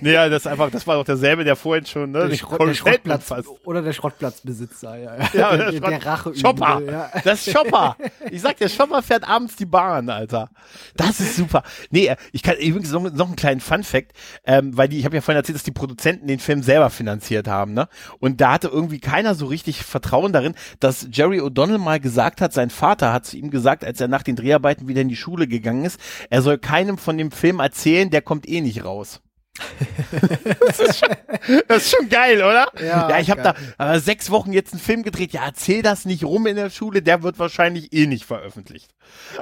[0.02, 2.28] Nee, ja, das ist einfach, das war doch derselbe, der vorhin schon, ne?
[2.28, 3.32] Der, Schrott, der Schrottplatz
[3.66, 4.98] oder der Schrottplatzbesitzer, ja.
[4.98, 5.18] ja.
[5.34, 6.82] Ja, der, der, der, Rache Chopper.
[6.82, 7.12] Ja.
[7.24, 7.98] Das ist Chopper.
[8.32, 10.50] Ich sag dir, Chopper fährt abends die Bahn, Alter.
[10.96, 11.64] Das ist super.
[11.92, 14.14] Nee, ich kann übrigens noch, noch einen kleinen Fun-Fact,
[14.46, 17.48] ähm, weil die, ich habe ja vorhin erzählt, dass die Produzenten den Film selber finanziert
[17.48, 17.88] haben, ne?
[18.20, 22.54] Und da hatte irgendwie keiner so richtig Vertrauen darin, dass Jerry O'Donnell mal gesagt hat,
[22.54, 25.48] sein Vater hat zu ihm gesagt, als er nach den Dreharbeiten wieder in die Schule
[25.48, 26.00] gegangen ist,
[26.30, 29.22] er soll keinem von dem Film erzählen, der kommt eh nicht raus.
[30.60, 31.10] das, ist schon,
[31.68, 32.72] das ist schon geil, oder?
[32.80, 35.32] Ja, ja ich habe da aber sechs Wochen jetzt einen Film gedreht.
[35.32, 38.90] Ja, erzähl das nicht rum in der Schule, der wird wahrscheinlich eh nicht veröffentlicht.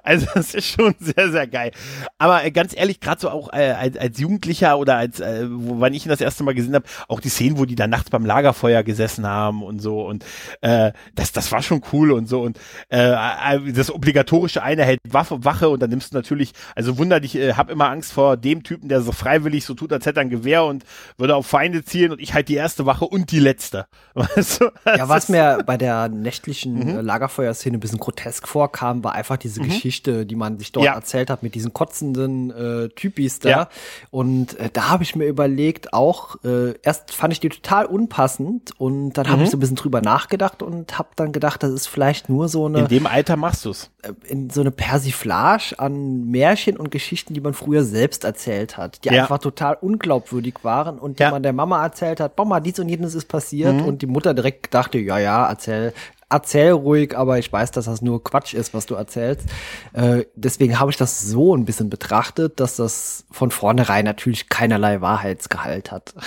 [0.04, 1.72] Also das ist schon sehr, sehr geil.
[2.18, 5.80] Aber äh, ganz ehrlich, gerade so auch äh, als, als Jugendlicher oder als, äh, wo,
[5.80, 8.10] wann ich ihn das erste Mal gesehen habe, auch die Szenen, wo die da nachts
[8.10, 10.26] beim Lagerfeuer gesessen haben und so und
[10.62, 12.60] äh, das, das war schon cool und so und
[12.90, 17.20] äh, äh, das obligatorische eine hält Waffe, Wache und dann nimmst du natürlich, also wunder
[17.20, 20.20] dich, äh, hab immer Angst vor dem Typen, der so freiwillig so tut, als hätte
[20.20, 20.84] er ein Gewehr und
[21.18, 23.86] würde auf Feinde zielen und ich halt die erste Wache und die letzte.
[24.14, 24.72] Weißt du?
[24.86, 26.98] Ja, was mir bei der nächtlichen Mhm.
[26.98, 30.94] äh, Lagerfeuerszene ein bisschen grotesk vorkam, war einfach diese Geschichte, die man sich dort Ja.
[30.96, 33.50] erzählt hat mit diesen kotzenden äh, Typis da.
[33.50, 33.70] Ja.
[34.10, 38.72] Und äh, da habe ich mir überlegt, auch äh, erst fand ich die total unpassend
[38.80, 39.32] und dann Mhm.
[39.32, 42.48] habe ich so ein bisschen drüber nachgedacht und habe dann gedacht, das ist vielleicht nur
[42.48, 43.90] so eine in dem Alter machst du's.
[44.04, 49.04] äh, in so eine Persiflage an Märchen und Geschichten, die man früher selbst erzählt hat,
[49.04, 49.24] die Ja.
[49.24, 53.16] einfach total unglaubwürdig waren und die man der Mama erzählt hat, Mama, dies und jenes
[53.16, 53.86] ist passiert Mhm.
[53.86, 55.94] und die Mutter direkt dachte, ja, ja, erzähl,
[56.32, 59.48] erzähl ruhig, aber ich weiß, dass das nur Quatsch ist, was du erzählst.
[59.94, 65.02] Äh, deswegen habe ich das so ein bisschen betrachtet, dass das von vornherein natürlich keinerlei
[65.02, 66.14] Wahrheitsgehalt hat.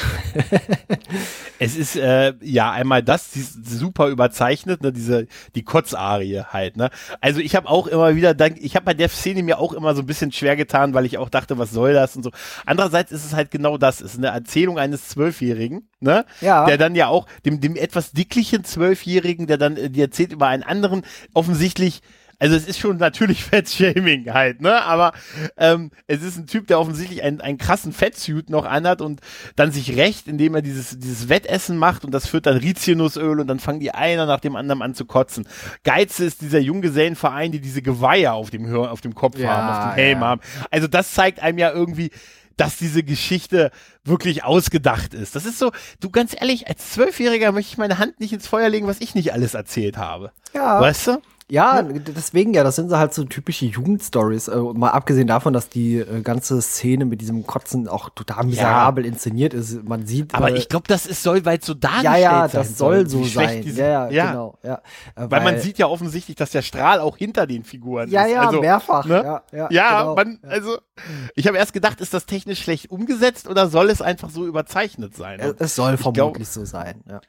[1.61, 6.91] Es ist äh, ja einmal das, die super überzeichnet, ne, diese die Kotzarie halt, ne?
[7.21, 10.03] Also ich habe auch immer wieder, ich habe bei der Szene mir auch immer so
[10.03, 12.33] ein bisschen schwer getan, weil ich auch dachte, was soll das und so.
[12.67, 16.27] Andererseits ist es halt genau das, es ist eine Erzählung eines Zwölfjährigen, ne?
[16.41, 16.67] Ja.
[16.67, 20.49] Der dann ja auch dem dem etwas dicklichen Zwölfjährigen, der dann äh, die erzählt über
[20.49, 22.03] einen anderen offensichtlich
[22.39, 24.83] also es ist schon natürlich Fettshaming halt, ne?
[24.83, 25.13] Aber
[25.57, 29.21] ähm, es ist ein Typ, der offensichtlich einen, einen krassen Fettsuit noch anhat und
[29.57, 33.47] dann sich rächt, indem er dieses, dieses Wettessen macht und das führt dann Rizinusöl und
[33.47, 35.47] dann fangen die einer nach dem anderen an zu kotzen.
[35.85, 39.69] Geiz ist dieser Junggesellenverein, die diese Geweihe auf dem, Hör auf dem Kopf Ja, haben,
[39.69, 40.27] auf dem Helm ja.
[40.27, 40.41] haben.
[40.71, 42.11] Also das zeigt einem ja irgendwie,
[42.57, 43.71] dass diese Geschichte
[44.05, 45.35] wirklich ausgedacht ist.
[45.35, 48.69] Das ist so, du ganz ehrlich, als Zwölfjähriger möchte ich meine Hand nicht ins Feuer
[48.69, 50.33] legen, was ich nicht alles erzählt habe.
[50.53, 50.81] Ja.
[50.81, 51.23] Weißt du?
[51.51, 54.49] Ja, deswegen ja, das sind so halt so typische Jugendstories.
[54.49, 59.05] Äh, mal abgesehen davon, dass die äh, ganze Szene mit diesem Kotzen auch total miserabel
[59.05, 59.85] inszeniert ist.
[59.87, 60.35] Man sieht.
[60.35, 62.79] Aber äh, ich glaube, das ist soll, weil es so ja, dargestellt ja, sein das
[62.79, 63.63] soll so sein.
[63.63, 64.27] ja, ja, ja.
[64.31, 64.59] genau.
[64.63, 64.75] Ja.
[65.17, 68.33] Äh, Weil, man sieht ja offensichtlich, dass der Strahl auch hinter den Figuren Ja, ist.
[68.33, 69.05] ja, also, mehrfach.
[69.05, 69.23] Ne?
[69.23, 70.15] Ja, ja, Ja, genau.
[70.15, 70.79] man, also
[71.35, 75.15] ich habe erst gedacht, ist das technisch schlecht umgesetzt oder soll es einfach so überzeichnet
[75.15, 75.41] sein?
[75.41, 77.03] Äh, Es soll Ich glaub- vermutlich so sein.
[77.07, 77.21] Ja.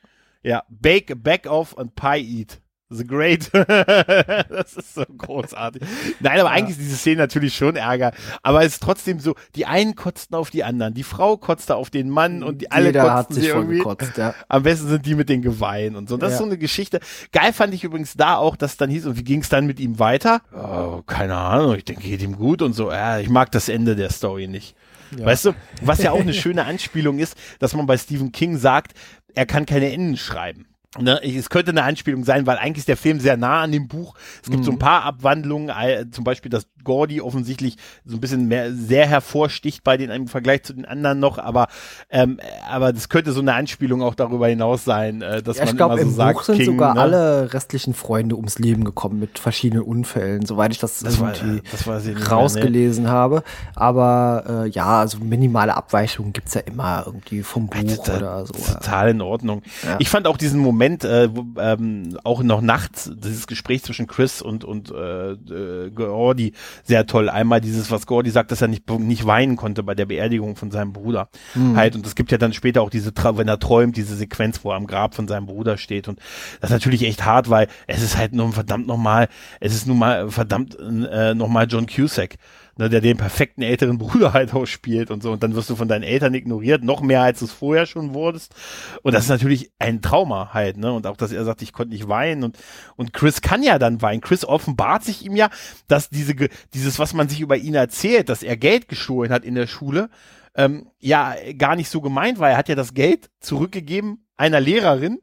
[0.41, 2.61] ja, bake, back off und pie eat.
[2.89, 3.49] The Great.
[3.53, 5.81] das ist so großartig.
[6.19, 6.55] Nein, aber ja.
[6.55, 8.11] eigentlich ist diese Szene natürlich schon Ärger.
[8.43, 10.93] Aber es ist trotzdem so, die einen kotzten auf die anderen.
[10.93, 13.79] Die Frau kotzte auf den Mann und die alle Jeder kotzten sich irgendwie.
[13.79, 14.36] Gekotzt, ja.
[14.49, 16.17] Am besten sind die mit den Geweihen und so.
[16.17, 16.33] Das ja.
[16.33, 16.99] ist so eine Geschichte.
[17.31, 19.79] Geil fand ich übrigens da auch, dass dann hieß, und wie ging es dann mit
[19.79, 20.41] ihm weiter?
[20.53, 22.91] Oh, keine Ahnung, ich denke, geht ihm gut und so.
[22.91, 24.75] Ja, ich mag das Ende der Story nicht.
[25.11, 28.93] Weißt du, was ja auch eine schöne Anspielung ist, dass man bei Stephen King sagt,
[29.33, 30.67] er kann keine Enden schreiben.
[30.98, 33.88] Ne, es könnte eine Anspielung sein, weil eigentlich ist der Film sehr nah an dem
[33.88, 34.16] Buch.
[34.41, 34.64] Es gibt mhm.
[34.64, 37.75] so ein paar Abwandlungen, äh, zum Beispiel, dass Gordy offensichtlich
[38.05, 41.67] so ein bisschen mehr sehr hervorsticht bei den im Vergleich zu den anderen noch, aber
[42.09, 45.75] ähm, aber das könnte so eine Anspielung auch darüber hinaus sein, äh, dass ja, man
[45.75, 47.01] glaub, immer so im sagt, Buch sind King, sogar ne?
[47.01, 51.99] alle restlichen Freunde ums Leben gekommen mit verschiedenen Unfällen, soweit ich das, das irgendwie war,
[51.99, 53.17] das rausgelesen mehr, ne?
[53.17, 53.43] habe.
[53.75, 58.53] Aber äh, ja, also minimale Abweichungen gibt's ja immer irgendwie vom Buch Alter, oder so.
[58.53, 59.63] Total in Ordnung.
[59.83, 59.97] Ja.
[59.99, 64.41] Ich fand auch diesen Moment, äh, wo, ähm, auch noch nachts, dieses Gespräch zwischen Chris
[64.41, 66.53] und, und äh, äh, Gordy
[66.84, 67.30] sehr toll.
[67.30, 70.71] Einmal dieses, was Gordy sagt, dass er nicht, nicht weinen konnte bei der Beerdigung von
[70.71, 71.30] seinem Bruder.
[71.53, 71.76] Mhm.
[71.76, 74.71] Halt, und es gibt ja dann später auch diese, wenn er träumt, diese Sequenz, wo
[74.71, 76.07] er am Grab von seinem Bruder steht.
[76.07, 76.19] Und
[76.61, 79.28] das ist natürlich echt hart, weil es ist halt nur verdammt nochmal,
[79.59, 82.36] es ist nun mal verdammt äh, nochmal John Cusack
[82.78, 85.32] ne, der den perfekten älteren Bruder halt ausspielt und so.
[85.32, 88.13] Und dann wirst du von deinen Eltern ignoriert, noch mehr als du es vorher schon
[88.13, 88.53] wurdest.
[89.01, 90.91] Und das ist natürlich ein Trauma halt, ne?
[90.91, 92.43] Und auch, dass er sagt, ich konnte nicht weinen.
[92.43, 92.57] Und,
[92.95, 94.21] und Chris kann ja dann weinen.
[94.21, 95.49] Chris offenbart sich ihm ja,
[95.88, 96.36] dass diese,
[96.73, 100.09] dieses, was man sich über ihn erzählt, dass er Geld gestohlen hat in der Schule,
[100.55, 102.49] ähm, ja, gar nicht so gemeint war.
[102.49, 105.19] Er hat ja das Geld zurückgegeben einer Lehrerin,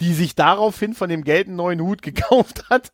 [0.00, 2.92] die sich daraufhin von dem Geld einen neuen Hut gekauft hat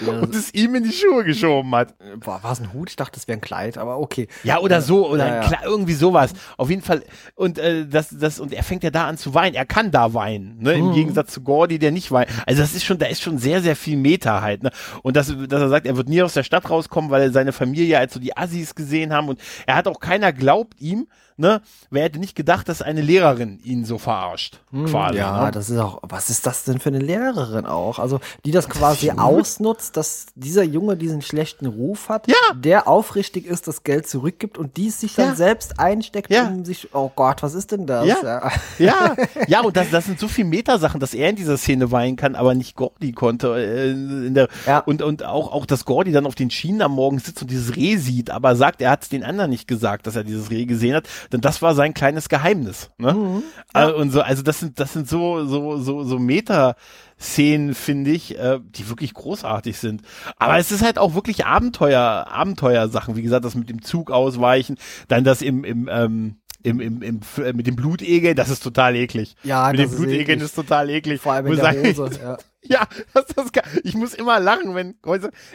[0.00, 1.94] ja, und es ihm in die Schuhe geschoben hat.
[2.16, 2.90] War, war es ein Hut?
[2.90, 4.28] Ich dachte, es wäre ein Kleid, aber okay.
[4.44, 5.58] Ja, oder so, oder ja, ja.
[5.64, 6.32] irgendwie sowas.
[6.56, 7.02] Auf jeden Fall.
[7.34, 9.54] Und äh, das, das, und er fängt ja da an zu weinen.
[9.54, 10.74] Er kann da weinen, ne?
[10.74, 10.94] Im mhm.
[10.94, 12.28] Gegensatz zu Gordy, der nicht weint.
[12.46, 14.70] Also das ist schon, da ist schon sehr, sehr viel Meta halt, ne?
[15.02, 17.52] Und das, dass er sagt, er wird nie aus der Stadt rauskommen, weil er seine
[17.52, 21.06] Familie als so die Assis gesehen haben und er hat auch keiner glaubt ihm,
[21.36, 21.60] ne?
[21.90, 25.18] Wer hätte nicht gedacht, dass eine Lehrerin ihn so verarscht, hm, quasi.
[25.18, 25.50] Ja, ne?
[25.50, 27.98] das ist auch, was ist das denn für eine Lehrerin auch?
[27.98, 32.34] Also, die das quasi das ausnutzt, dass dieser Junge diesen schlechten Ruf hat, ja.
[32.54, 35.34] der aufrichtig ist, das Geld zurückgibt und dies sich dann ja.
[35.34, 36.46] selbst einsteckt, ja.
[36.46, 38.06] um sich, oh Gott, was ist denn das?
[38.06, 39.16] Ja, ja,
[39.46, 42.34] ja, und das, das sind so viele Metasachen, dass er in dieser Szene weinen kann,
[42.34, 43.56] aber nicht Gordy konnte.
[43.56, 44.48] Äh, der.
[44.86, 47.76] Und, und auch, auch, dass Gordy dann auf den Schienen am Morgen sitzt und dieses
[47.76, 50.66] Reh sieht, aber sagt, er hat es den anderen nicht gesagt, dass er dieses Reh
[50.66, 51.08] gesehen hat.
[51.32, 52.90] Denn das war sein kleines Geheimnis.
[52.98, 53.12] Ne?
[53.12, 53.42] Mhm,
[53.74, 53.88] ja.
[53.88, 56.76] Äh, und so, also das sind, das sind so, so, so, so Meta.
[57.22, 60.02] Szenen, finde ich, äh, die wirklich großartig sind.
[60.38, 63.14] Aber es ist halt auch wirklich Abenteuer, Abenteuersachen.
[63.14, 67.20] Wie gesagt, das mit dem Zug ausweichen, dann das im, im, ähm, im, im, im,
[67.38, 69.36] äh, mit dem Blutegel, das ist total eklig.
[69.42, 71.20] Ja, mit dem Blutegeln ist, total eklig.
[71.20, 72.38] Vor allem in der Hose, ja.
[72.62, 73.64] ja, das geil.
[73.84, 74.94] Ich muss immer lachen, wenn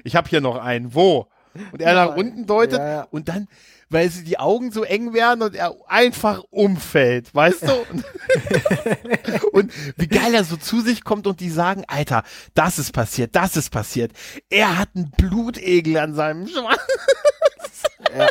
[0.03, 0.93] ich habe hier noch einen.
[0.93, 1.27] Wo?
[1.71, 3.07] Und er ja, nach unten deutet ja, ja.
[3.09, 3.47] und dann
[3.89, 7.73] weil sie die Augen so eng werden und er einfach umfällt, weißt du?
[9.51, 12.23] und wie geil er so zu sich kommt und die sagen, Alter,
[12.53, 14.11] das ist passiert, das ist passiert.
[14.49, 16.79] Er hat einen Blutegel an seinem Schwanz.
[18.17, 18.27] Ja.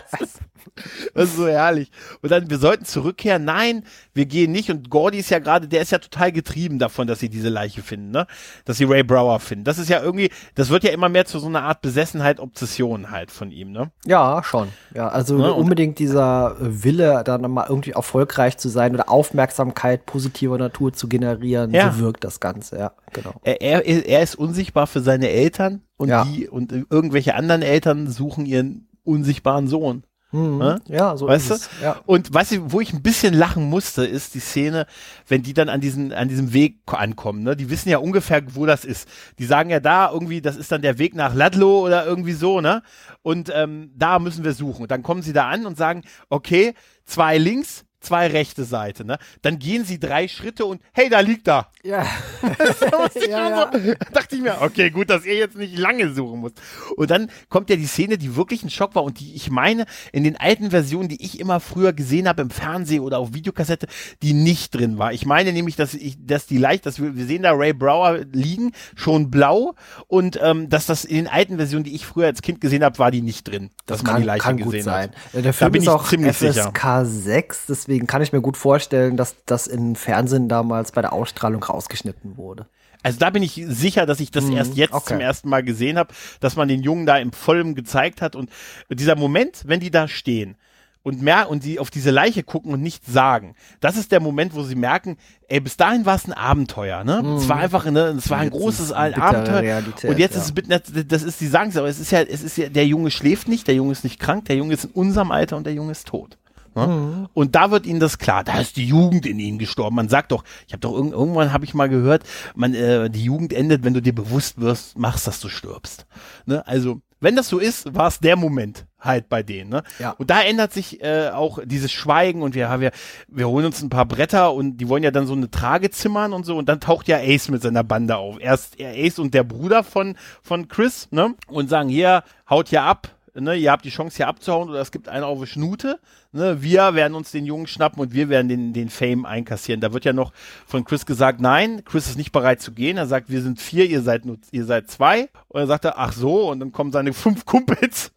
[1.15, 1.91] Das ist so herrlich.
[2.23, 3.45] Und dann, wir sollten zurückkehren.
[3.45, 3.85] Nein,
[4.15, 4.71] wir gehen nicht.
[4.71, 7.83] Und Gordy ist ja gerade, der ist ja total getrieben davon, dass sie diese Leiche
[7.83, 8.27] finden, ne?
[8.65, 9.65] Dass sie Ray Brower finden.
[9.65, 13.11] Das ist ja irgendwie, das wird ja immer mehr zu so einer Art Besessenheit, Obsession
[13.11, 13.91] halt von ihm, ne?
[14.05, 14.69] Ja, schon.
[14.95, 15.53] Ja, also ne?
[15.53, 21.73] unbedingt dieser Wille, dann mal irgendwie erfolgreich zu sein oder Aufmerksamkeit positiver Natur zu generieren,
[21.73, 21.93] ja.
[21.93, 23.35] so wirkt das Ganze, ja, genau.
[23.45, 26.25] Er, er, er ist unsichtbar für seine Eltern und ja.
[26.25, 30.05] die und irgendwelche anderen Eltern suchen ihren unsichtbaren Sohn.
[30.33, 30.81] Mhm.
[30.89, 31.85] Ja, so weißt ist du?
[31.85, 32.01] Ja.
[32.05, 34.87] Und weißt du, wo ich ein bisschen lachen musste, ist die Szene,
[35.29, 37.57] wenn die dann an diesen, an diesem Weg ankommen, ne?
[37.57, 39.09] Die wissen ja ungefähr, wo das ist.
[39.39, 42.61] Die sagen ja da irgendwie, das ist dann der Weg nach Ladlo oder irgendwie so,
[42.61, 42.83] ne?
[43.23, 44.83] Und ähm, da müssen wir suchen.
[44.83, 49.19] Und dann kommen sie da an und sagen, okay, zwei links, zwei rechte Seite, ne?
[49.43, 51.71] Dann gehen sie drei Schritte und hey, da liegt da.
[51.83, 52.07] Ja.
[53.29, 53.71] ja, ja.
[53.73, 56.61] So, dachte ich mir, okay, gut, dass ihr jetzt nicht lange suchen müsst.
[56.97, 59.87] Und dann kommt ja die Szene, die wirklich ein Schock war und die ich meine,
[60.13, 63.87] in den alten Versionen, die ich immer früher gesehen habe im Fernsehen oder auf Videokassette,
[64.23, 65.13] die nicht drin war.
[65.13, 68.21] Ich meine nämlich, dass ich, dass die leicht, dass wir, wir sehen da Ray Brower
[68.33, 69.75] liegen, schon blau
[70.07, 72.99] und ähm, dass das in den alten Versionen, die ich früher als Kind gesehen habe,
[72.99, 75.11] war die nicht drin, dass das man kann, die Leiche kann gesehen gut sein.
[75.33, 75.45] hat.
[75.45, 78.59] Der Film da bin ist auch ziemlich FSK 6, deswegen deswegen kann ich mir gut
[78.59, 82.67] vorstellen, dass das im Fernsehen damals bei der Ausstrahlung rausgeschnitten wurde.
[83.03, 85.15] Also da bin ich sicher, dass ich das mhm, erst jetzt okay.
[85.15, 88.51] zum ersten Mal gesehen habe, dass man den Jungen da im Vollen gezeigt hat und
[88.91, 90.57] dieser Moment, wenn die da stehen
[91.03, 93.55] und mehr und sie auf diese Leiche gucken und nichts sagen.
[93.81, 95.17] Das ist der Moment, wo sie merken,
[95.49, 97.23] ey, bis dahin war es ein Abenteuer, ne?
[97.23, 97.37] Mhm.
[97.37, 99.63] Es war einfach, ne, es war ein Jetzt großes bittere Abenteuer.
[99.63, 100.41] Realität, und jetzt ja.
[100.41, 102.69] ist es mit, das ist, die sagen es, aber es ist ja, es ist ja,
[102.69, 105.57] der Junge schläft nicht, der Junge ist nicht krank, der Junge ist in unserem Alter
[105.57, 106.37] und der Junge ist tot.
[106.77, 106.87] Ne?
[106.87, 107.29] Mhm.
[107.33, 109.97] Und da wird ihnen das klar, da ist die Jugend in ihnen gestorben.
[109.97, 112.23] Man sagt doch, ich habe doch irgend, irgendwann habe ich mal gehört,
[112.55, 116.07] man äh, die Jugend endet, wenn du dir bewusst wirst, machst, dass du stirbst.
[116.45, 116.67] Ne?
[116.67, 119.71] Also wenn das so ist, war es der Moment halt bei denen.
[119.71, 119.83] Ne?
[119.99, 120.11] Ja.
[120.13, 122.91] Und da ändert sich äh, auch dieses Schweigen und wir, wir,
[123.29, 126.35] wir holen uns ein paar Bretter und die wollen ja dann so eine Trage zimmern
[126.35, 128.39] und so und dann taucht ja Ace mit seiner Bande auf.
[128.39, 131.35] Erst Ace und der Bruder von, von Chris ne?
[131.49, 134.91] und sagen, hier, haut hier ab, ne, ihr habt die Chance hier abzuhauen oder es
[134.91, 135.99] gibt einen auf die Schnute.
[136.33, 139.81] Ne, wir werden uns den Jungen schnappen und wir werden den, den Fame einkassieren.
[139.81, 140.33] Da wird ja noch
[140.67, 142.97] von Chris gesagt, nein, Chris ist nicht bereit zu gehen.
[142.97, 145.29] Er sagt, wir sind vier, ihr seid nur, ihr seid zwei.
[145.49, 148.13] Und dann sagt er, ach so, und dann kommen seine fünf Kumpels.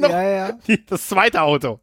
[0.00, 0.52] Noch Ja, ja.
[0.66, 1.80] die, das zweite Auto.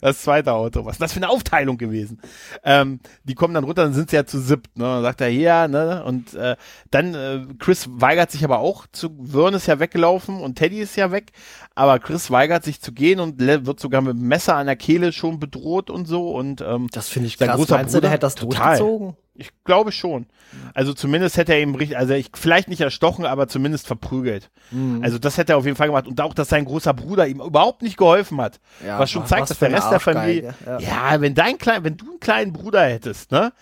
[0.00, 0.84] Das zweite Auto.
[0.84, 2.20] Was ist das für eine Aufteilung gewesen?
[2.64, 4.76] Ähm, die kommen dann runter, dann sind sie ja zu siebt.
[4.76, 4.84] Ne?
[4.84, 6.04] Dann sagt er, ja, ne?
[6.04, 6.56] Und äh,
[6.90, 10.96] dann, äh, Chris weigert sich aber auch zu, Vern ist ja weggelaufen und Teddy ist
[10.96, 11.32] ja weg.
[11.74, 15.12] Aber Chris weigert sich zu gehen und wird sogar mit dem Messer an der Kehle
[15.12, 16.30] schon bedroht und so.
[16.30, 17.56] Und ähm, Das finde ich krass.
[17.56, 18.12] großer Meinst du, der Bruder?
[18.12, 18.78] hätte das Total.
[18.78, 19.16] durchgezogen?
[19.34, 20.26] Ich glaube schon.
[20.74, 24.50] Also zumindest hätte er ihm richtig, also ich, vielleicht nicht erstochen, aber zumindest verprügelt.
[24.70, 25.02] Mhm.
[25.02, 26.06] Also das hätte er auf jeden Fall gemacht.
[26.06, 28.60] Und auch, dass sein großer Bruder ihm überhaupt nicht geholfen hat.
[28.86, 30.54] Ja, was schon was zeigt, dass für der Rest der Familie.
[30.64, 30.78] Ja.
[30.78, 31.20] ja.
[31.20, 33.52] wenn dein klein, wenn du einen kleinen Bruder hättest, ne?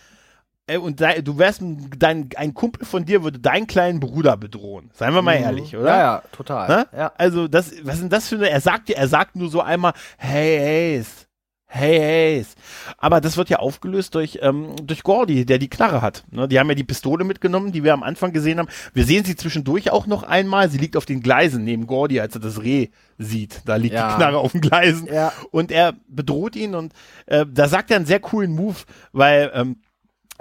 [0.67, 4.37] äh, Und de, du wärst ein, dein, ein Kumpel von dir würde deinen kleinen Bruder
[4.37, 4.91] bedrohen.
[4.93, 5.83] Seien wir mal ehrlich, oder?
[5.83, 5.87] Mhm.
[5.87, 6.69] Ja, ja, total.
[6.69, 6.87] Ne?
[6.97, 7.13] Ja.
[7.17, 9.93] Also, das, was ist denn das für eine, er sagt, er sagt nur so einmal,
[10.19, 11.29] hey Ace,
[11.75, 12.55] hey Ace.
[12.99, 16.25] Aber das wird ja aufgelöst durch, ähm, durch Gordy, der die Knarre hat.
[16.31, 16.47] Ne?
[16.47, 18.69] Die haben ja die Pistole mitgenommen, die wir am Anfang gesehen haben.
[18.93, 20.71] Wir sehen sie zwischendurch auch noch einmal.
[20.71, 23.63] Sie liegt auf den Gleisen neben Gordy, als er das Reh sieht.
[23.65, 24.11] Da liegt Ja.
[24.11, 25.07] die Knarre auf den Gleisen.
[25.07, 25.33] Ja.
[25.51, 26.93] Und er bedroht ihn und
[27.27, 28.77] äh, da sagt er einen sehr coolen Move,
[29.13, 29.92] weil ähm, äh,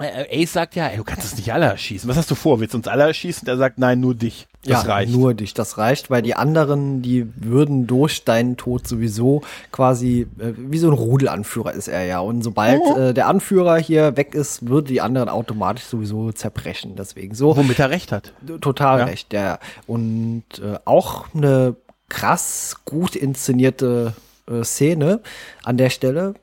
[0.01, 2.09] Ace sagt ja, ey, du kannst uns nicht alle erschießen.
[2.09, 2.59] Was hast du vor?
[2.59, 3.47] Willst du uns alle erschießen?
[3.47, 4.47] Er sagt, nein, nur dich.
[4.63, 5.11] Das ja, reicht.
[5.11, 9.41] nur dich, das reicht, weil die anderen, die würden durch deinen Tod sowieso
[9.71, 12.19] quasi, äh, wie so ein Rudelanführer ist er ja.
[12.19, 12.95] Und sobald Oh.
[12.97, 16.95] äh, der Anführer hier weg ist, würden die anderen automatisch sowieso zerbrechen.
[16.95, 18.33] Deswegen so Womit er recht hat.
[18.61, 19.05] total Ja.
[19.05, 19.57] recht, ja.
[19.87, 21.75] Und äh, auch eine
[22.09, 24.13] krass gut inszenierte
[24.47, 25.21] äh, Szene
[25.63, 26.35] an der Stelle.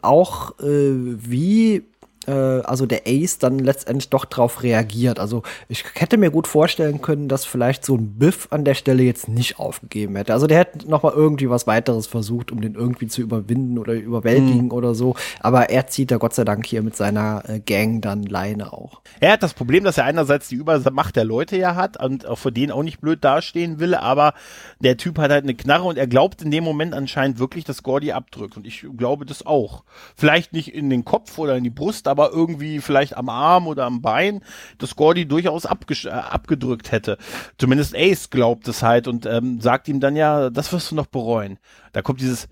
[0.00, 1.82] Auch äh, wie
[2.26, 5.18] äh, also der Ace dann letztendlich doch drauf reagiert.
[5.18, 9.02] Also ich hätte mir gut vorstellen können, dass vielleicht so ein Biff an der Stelle
[9.02, 10.32] jetzt nicht aufgegeben hätte.
[10.32, 13.94] Also der hätte noch mal irgendwie was weiteres versucht, um den irgendwie zu überwinden oder
[13.94, 15.14] überwältigen oder so.
[15.40, 19.00] Aber er zieht da Gott sei Dank hier mit seiner äh, Gang dann Leine auch.
[19.20, 22.38] Er hat das Problem, dass er einerseits die Übermacht der Leute ja hat und auch
[22.38, 24.34] vor denen auch nicht blöd dastehen will, aber
[24.80, 27.82] der Typ hat halt eine Knarre und er glaubt in dem Moment anscheinend wirklich, dass
[27.82, 28.56] Gordy abdrückt.
[28.56, 29.84] Und ich glaube das auch.
[30.14, 33.84] Vielleicht nicht in den Kopf oder in die Brust, aber irgendwie vielleicht am Arm oder
[33.84, 34.42] am Bein,
[34.78, 37.18] dass Gordy durchaus äh, abgedrückt hätte.
[37.58, 41.06] Zumindest Ace glaubt es halt und ähm, sagt ihm dann ja, das wirst du noch
[41.06, 41.58] bereuen.
[41.92, 42.48] Da kommt dieses,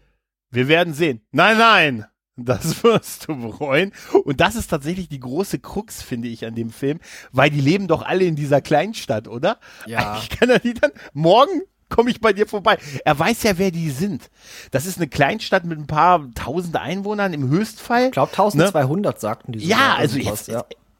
[0.51, 1.21] wir werden sehen.
[1.33, 2.07] Nein, nein!
[2.37, 3.93] Das wirst du bereuen.
[4.25, 6.99] Und das ist tatsächlich die große Krux, finde ich, an dem Film,
[7.33, 9.59] weil die leben doch alle in dieser Kleinstadt, oder?
[9.87, 10.19] Ja.
[10.19, 12.79] Ich kann er die dann, morgen komme ich bei dir vorbei.
[13.05, 14.31] Er weiß ja, wer die sind.
[14.71, 18.07] Das ist eine Kleinstadt mit ein paar tausend Einwohnern im Höchstfall.
[18.07, 19.67] Ich glaube 1200 sagten die.
[19.67, 20.49] ja, also jetzt,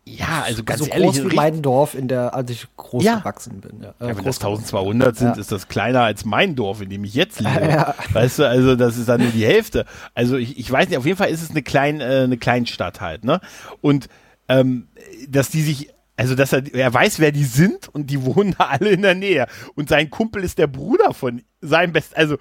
[0.07, 0.43] ja.
[0.45, 3.19] also ganz so ehrlich, groß wie mein Dorf, in der, als ich groß Ja.
[3.21, 3.81] gewachsen bin.
[3.83, 5.41] Ja, äh, ja, wenn das groß geworden 1200 sind, Ja.
[5.41, 7.67] ist das kleiner als mein Dorf, in dem ich jetzt lebe.
[7.71, 7.95] Ja.
[8.13, 9.87] Weißt du, also das ist dann nur die Hälfte.
[10.15, 13.01] Also ich, ich weiß nicht, auf jeden Fall ist es eine, klein, äh, eine Kleinstadt
[13.01, 13.41] halt, ne?
[13.81, 14.09] Und
[14.49, 14.89] ähm,
[15.29, 18.67] dass die sich, also dass er, er weiß, wer die sind und die wohnen da
[18.67, 19.47] alle in der Nähe.
[19.75, 22.37] Und sein Kumpel ist der Bruder von seinem Best, also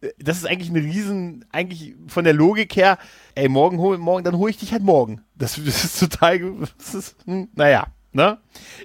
[0.00, 2.98] äh, das ist eigentlich eine riesen, eigentlich von der Logik her,
[3.34, 5.22] ey, morgen hol, morgen, dann hole ich dich halt morgen.
[5.34, 6.40] Das, das ist total,
[6.78, 8.38] das ist, hm, naja, ne?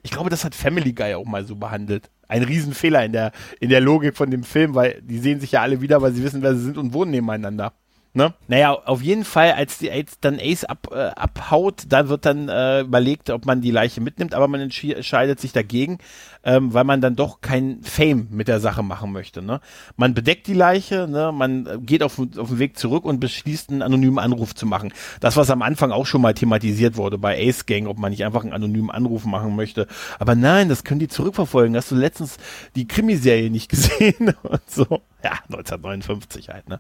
[0.04, 2.10] Ich glaube, das hat Family Guy auch mal so behandelt.
[2.28, 5.62] Ein Riesenfehler in der, in der Logik von dem Film, weil die sehen sich ja
[5.62, 7.74] alle wieder, weil sie wissen, wer sie sind und wohnen nebeneinander.
[8.18, 8.34] Ne?
[8.48, 12.50] Naja, auf jeden Fall, als, die, als dann Ace ab, äh, abhaut, da wird dann
[12.50, 16.00] äh, überlegt, ob man die Leiche mitnimmt, aber man entscheidet sich dagegen,
[16.44, 19.42] ähm, weil man dann doch kein Fame mit der Sache machen möchte.
[19.42, 19.60] Ne?
[19.96, 21.32] Man bedeckt die Leiche, ne?
[21.32, 24.94] man äh, geht auf, auf den Weg zurück und beschließt, einen anonymen Anruf zu machen.
[25.20, 28.26] Das, was am Anfang auch schon mal thematisiert wurde bei Ace Gang, ob man nicht
[28.26, 29.88] einfach einen anonymen Anruf machen möchte.
[30.20, 31.76] Aber nein, das können die zurückverfolgen.
[31.76, 32.38] Hast du letztens
[32.76, 34.34] die Krimiserie nicht gesehen?
[34.44, 34.86] und so.
[35.24, 36.80] Ja, 1959 halt, ne?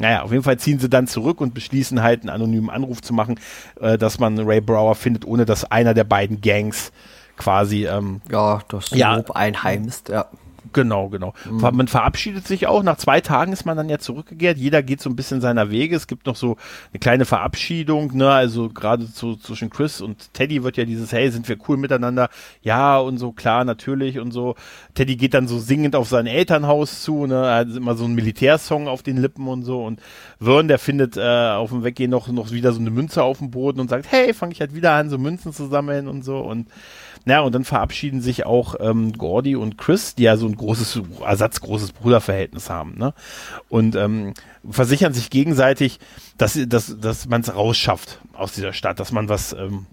[0.00, 3.12] Naja, auf jeden Fall ziehen sie dann zurück und beschließen halt einen anonymen Anruf zu
[3.12, 3.38] machen,
[3.80, 6.90] äh, dass man Ray Brower findet, ohne dass einer der beiden Gangs
[7.40, 9.16] quasi ähm, Ja, das Ja.
[9.16, 10.26] Lob einheimst, ja.
[10.72, 11.34] Genau, genau.
[11.50, 11.76] Mhm.
[11.76, 12.82] Man verabschiedet sich auch.
[12.82, 14.56] Nach zwei Tagen ist man dann ja zurückgekehrt.
[14.56, 15.96] Jeder geht so ein bisschen seiner Wege.
[15.96, 16.56] Es gibt noch so
[16.92, 18.30] eine kleine Verabschiedung, ne?
[18.30, 22.28] Also gerade so zwischen Chris und Teddy wird ja dieses, hey, sind wir cool miteinander?
[22.62, 24.54] Ja, und so, klar, natürlich und so.
[24.94, 27.46] Teddy geht dann so singend auf sein Elternhaus zu, ne?
[27.46, 29.84] Er hat immer so einen Militärsong auf den Lippen und so.
[29.84, 30.00] Und
[30.38, 33.50] Vern, der findet äh, auf dem Weggehen noch, noch wieder so eine Münze auf dem
[33.50, 36.38] Boden und sagt, hey, fange ich halt wieder an, so Münzen zu sammeln und so.
[36.38, 36.68] Und
[37.26, 41.00] ja, und dann verabschieden sich auch ähm, Gordy und Chris, die ja so ein großes,
[41.24, 43.14] ersatzgroßes Bruderverhältnis haben, ne?
[43.68, 44.34] Und ähm,
[44.68, 45.98] versichern sich gegenseitig,
[46.36, 49.86] dass, dass, dass man es rausschafft aus dieser Stadt, dass man was, ähm,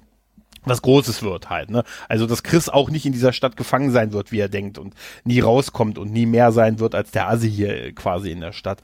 [0.63, 1.83] was Großes wird halt, ne?
[2.09, 4.93] Also, dass Chris auch nicht in dieser Stadt gefangen sein wird, wie er denkt und
[5.23, 8.81] nie rauskommt und nie mehr sein wird als der Asi hier quasi in der Stadt.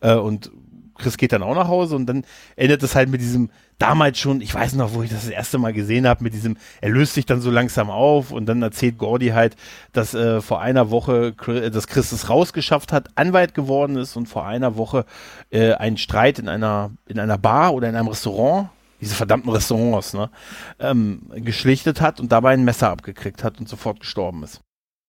[0.00, 0.50] Äh, und
[0.96, 2.24] Chris geht dann auch nach Hause und dann
[2.56, 5.58] endet es halt mit diesem damals schon, ich weiß noch, wo ich das das erste
[5.58, 8.98] Mal gesehen habe, mit diesem, er löst sich dann so langsam auf und dann erzählt
[8.98, 9.56] Gordy halt,
[9.92, 14.26] dass äh, vor einer Woche, äh, dass Chris es rausgeschafft hat, Anwalt geworden ist und
[14.26, 15.04] vor einer Woche
[15.50, 18.70] äh, einen Streit in einer, in einer Bar oder in einem Restaurant
[19.00, 20.30] diese verdammten Restaurants, ne,
[20.78, 24.62] ähm, geschlichtet hat und dabei ein Messer abgekriegt hat und sofort gestorben ist.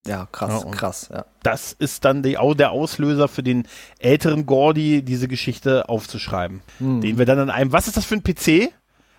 [0.07, 1.25] Ja, krass, ja, krass, ja.
[1.43, 3.67] Das ist dann die, der Auslöser für den
[3.99, 6.61] älteren Gordy, diese Geschichte aufzuschreiben.
[6.79, 7.01] Hm.
[7.01, 8.71] Den wir dann an einem, was ist das für ein PC,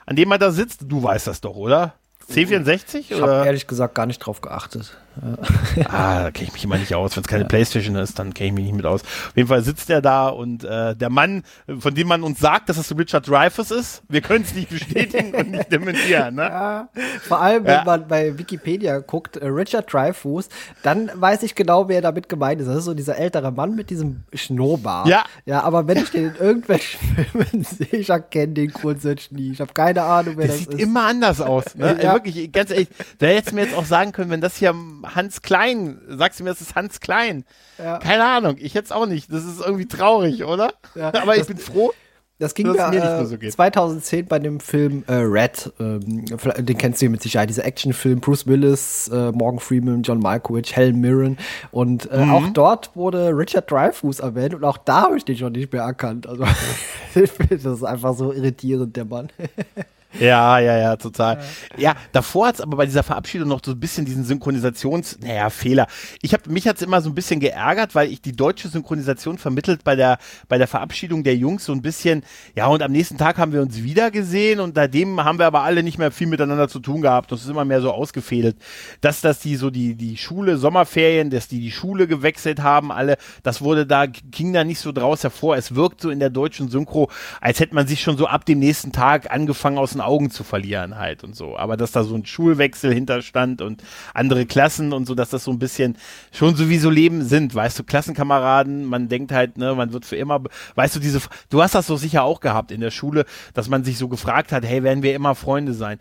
[0.07, 0.83] an dem er da sitzt?
[0.87, 1.95] Du weißt das doch, oder?
[2.31, 2.99] C64?
[2.99, 4.97] Ich habe ehrlich gesagt gar nicht drauf geachtet.
[5.89, 7.17] ah, da kenne ich mich immer nicht aus.
[7.17, 7.49] Wenn es keine ja.
[7.49, 9.03] Playstation ist, dann kenne ich mich nicht mit aus.
[9.03, 11.43] Auf jeden Fall sitzt er da und äh, der Mann,
[11.79, 15.35] von dem man uns sagt, dass es Richard Dreyfuss ist, wir können es nicht bestätigen
[15.35, 16.35] und nicht dementieren.
[16.35, 16.49] Ne?
[16.59, 16.89] Ja,
[17.21, 17.85] vor allem, wenn ja.
[17.85, 20.49] man bei Wikipedia guckt, äh, Richard Dreyfuss,
[20.83, 22.67] dann weiß ich genau, wer damit gemeint ist.
[22.67, 25.07] Das ist so dieser ältere Mann mit diesem Schnurrbart.
[25.09, 25.25] Ja.
[25.45, 27.01] Ja, aber wenn ich den in irgendwelchen
[27.33, 29.53] Filmen sehe, ich erkenne den grundsätzlich nie.
[29.53, 30.81] Ich habe keine Ahnung, wer das, das sieht ist.
[30.81, 31.75] immer anders aus.
[31.75, 31.99] Ne?
[32.03, 32.15] ja.
[32.15, 32.89] Wirklich, ganz ehrlich,
[33.19, 34.75] da hättest du mir jetzt auch sagen können, wenn das hier
[35.15, 36.01] Hans Klein.
[36.09, 37.45] Sagst du mir, das ist Hans Klein?
[37.79, 37.99] Ja.
[37.99, 39.33] Keine Ahnung, ich jetzt auch nicht.
[39.33, 40.73] Das ist irgendwie traurig, oder?
[40.95, 41.93] Ja, Aber ich bin froh.
[42.41, 45.73] Das ging ja äh, so 2010 bei dem Film äh, Red.
[45.81, 47.49] Ähm, den kennst du ja mit Sicherheit.
[47.49, 48.21] Dieser Actionfilm.
[48.21, 51.37] Bruce Willis, äh, Morgan Freeman, John Malkovich, Helen Mirren.
[51.73, 52.31] Und äh, mhm.
[52.31, 54.55] auch dort wurde Richard Dreyfuss erwähnt.
[54.55, 56.29] Und auch da habe ich den schon nicht mehr erkannt.
[56.29, 56.45] Also,
[57.15, 59.31] das ist einfach so irritierend, der Mann.
[60.21, 61.39] Ja, ja, ja, total.
[61.77, 65.51] Ja, davor hat es aber bei dieser Verabschiedung noch so ein bisschen diesen Synchronisations, naja,
[65.51, 65.87] Fehler.
[66.23, 69.85] Ich habe mich hat's immer so ein bisschen geärgert, weil ich die deutsche Synchronisation vermittelt
[69.85, 72.23] bei der bei der Verabschiedung der Jungs so ein bisschen,
[72.55, 75.63] ja, und am nächsten Tag haben wir uns wieder gesehen und seitdem haben wir aber
[75.63, 77.31] alle nicht mehr viel miteinander zu tun gehabt.
[77.33, 78.57] Das ist immer mehr so ausgefädelt,
[79.01, 83.17] dass dass die so die die Schule Sommerferien, dass die die Schule gewechselt haben, alle,
[83.43, 85.57] das wurde da ging da nicht so draus hervor.
[85.57, 87.11] Es wirkt so in der deutschen Synchro,
[87.41, 90.43] als hätte man sich schon so ab dem nächsten Tag angefangen aus den Augen zu
[90.43, 91.57] verlieren halt und so.
[91.57, 93.83] Aber dass da so ein Schulwechsel hinterstand und
[94.15, 95.97] andere Klassen und so, dass das so ein bisschen
[96.33, 100.05] schon so wie so Leben sind, weißt du, Klassenkameraden, man denkt halt, ne, man wird
[100.05, 100.43] für immer,
[100.75, 103.85] weißt du, diese, du hast das so sicher auch gehabt in der Schule, dass man
[103.85, 105.99] sich so gefragt hat, hey, werden wir immer Freunde sein?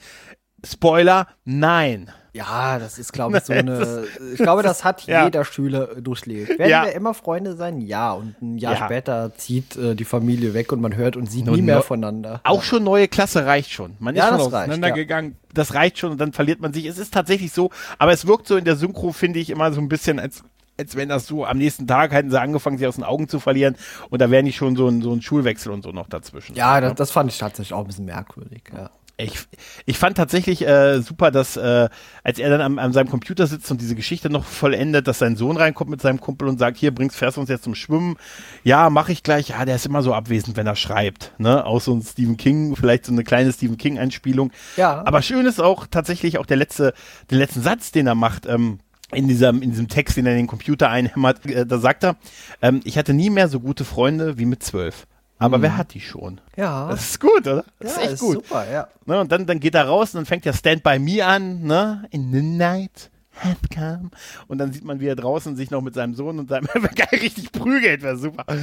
[0.65, 2.11] Spoiler, nein.
[2.37, 4.05] Ja, das ist, glaube ich, so eine.
[4.33, 5.25] Ich glaube, das hat ja.
[5.25, 6.59] jeder Schüler durchlebt.
[6.59, 6.85] Werden ja.
[6.85, 7.81] wir immer Freunde sein?
[7.81, 8.13] Ja.
[8.13, 8.85] Und ein Jahr ja.
[8.85, 12.41] später zieht äh, die Familie weg und man hört und sieht nie mehr voneinander.
[12.43, 13.95] Auch schon neue Klasse reicht schon.
[13.99, 15.35] Man ist schon auseinandergegangen.
[15.53, 16.85] Das reicht schon und dann verliert man sich.
[16.85, 19.81] Es ist tatsächlich so, aber es wirkt so in der Synchro, finde ich, immer so
[19.81, 20.43] ein bisschen als
[20.79, 23.39] als wenn das so am nächsten Tag hätten sie angefangen, sich aus den Augen zu
[23.39, 23.75] verlieren
[24.11, 26.55] und da wäre nicht schon so ein, so ein Schulwechsel und so noch dazwischen.
[26.55, 28.61] Ja, das, das fand ich tatsächlich auch ein bisschen merkwürdig.
[28.71, 28.91] Ja.
[29.19, 29.39] Ich,
[29.87, 31.89] ich fand tatsächlich äh, super, dass äh,
[32.23, 35.35] als er dann an, an seinem Computer sitzt und diese Geschichte noch vollendet, dass sein
[35.35, 38.17] Sohn reinkommt mit seinem Kumpel und sagt, hier bringst fährst uns jetzt zum Schwimmen.
[38.63, 39.49] Ja, mache ich gleich.
[39.49, 41.31] Ja, der ist immer so abwesend, wenn er schreibt.
[41.39, 41.65] Ne?
[41.65, 44.51] Auch so ein Stephen King, vielleicht so eine kleine Stephen King Einspielung.
[44.75, 45.03] Ja.
[45.03, 46.93] Aber schön ist auch tatsächlich auch der letzte,
[47.31, 48.45] den letzten Satz, den er macht.
[48.45, 48.79] Ähm,
[49.13, 52.17] in diesem, in diesem Text, den er in den Computer einhämmert, äh, da sagt er,
[52.61, 55.07] ähm, ich hatte nie mehr so gute Freunde wie mit zwölf.
[55.39, 55.61] Aber mhm.
[55.63, 56.41] wer hat die schon?
[56.55, 56.87] Ja.
[56.89, 57.63] Das ist gut, oder?
[57.79, 58.33] Das ja, ist echt ist gut.
[58.35, 58.87] Super, ja.
[59.05, 61.63] Ne, und dann, dann geht er raus und dann fängt ja Stand By Me an,
[61.63, 62.07] ne?
[62.09, 63.11] In the night
[63.73, 64.11] come.
[64.47, 67.07] Und dann sieht man, wie er draußen sich noch mit seinem Sohn und seinem geil
[67.11, 68.45] richtig prügelt, wäre super.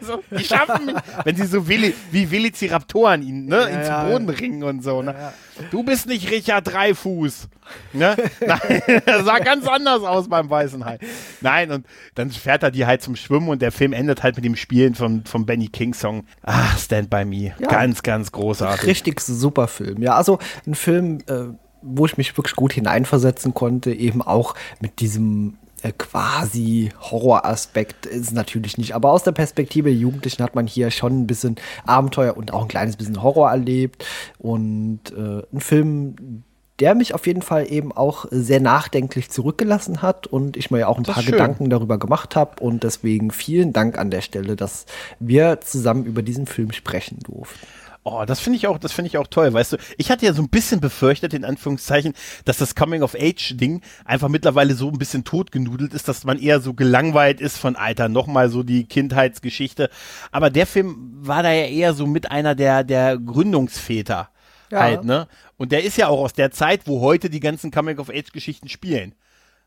[0.00, 4.04] Also, die schaffen mich, wenn sie so Veli, wie Velociraptoren ihn, ne, ja, ihn ja,
[4.04, 5.14] Boden ringen und so, ne?
[5.18, 5.32] Ja,
[5.70, 7.48] du bist nicht Richard Dreifuß.
[7.92, 8.16] Ne?
[8.46, 10.98] Nein, er sah ganz anders aus beim Weißen Hai.
[11.40, 14.44] Nein, und dann fährt er die halt zum Schwimmen und der Film endet halt mit
[14.44, 16.24] dem Spielen vom, vom Benny King Song.
[16.42, 17.54] Ach, Stand By Me.
[17.68, 18.86] Ganz, ganz großartig.
[18.86, 20.02] Richtig super Film.
[20.02, 21.48] Ja, also ein Film, äh,
[21.82, 28.32] wo ich mich wirklich gut hineinversetzen konnte, eben auch mit diesem äh, quasi Horroraspekt ist
[28.32, 28.94] natürlich nicht.
[28.94, 32.62] Aber aus der Perspektive der Jugendlichen hat man hier schon ein bisschen Abenteuer und auch
[32.62, 34.04] ein kleines bisschen Horror erlebt.
[34.38, 36.44] Und äh, ein Film,
[36.80, 40.88] der mich auf jeden Fall eben auch sehr nachdenklich zurückgelassen hat und ich mir ja
[40.88, 41.24] auch ein Das paar.
[41.24, 42.62] Gedanken darüber gemacht habe.
[42.62, 44.86] Und deswegen vielen Dank an der Stelle, dass
[45.20, 47.66] wir zusammen über diesen Film sprechen durften.
[48.08, 49.76] Oh, das finde ich auch, das finde ich auch toll, weißt du.
[49.98, 52.12] Ich hatte ja so ein bisschen befürchtet, in Anführungszeichen,
[52.44, 57.40] dass das Coming-of-Age-Ding einfach mittlerweile so ein bisschen totgenudelt ist, dass man eher so gelangweilt
[57.40, 59.90] ist von Alter, nochmal so die Kindheitsgeschichte.
[60.30, 64.28] Aber der Film war da ja eher so mit einer der, der Gründungsväter
[64.70, 64.80] Ja.
[64.80, 65.26] halt, ne?
[65.56, 69.16] Und der ist ja auch aus der Zeit, wo heute die ganzen Coming-of-Age-Geschichten spielen.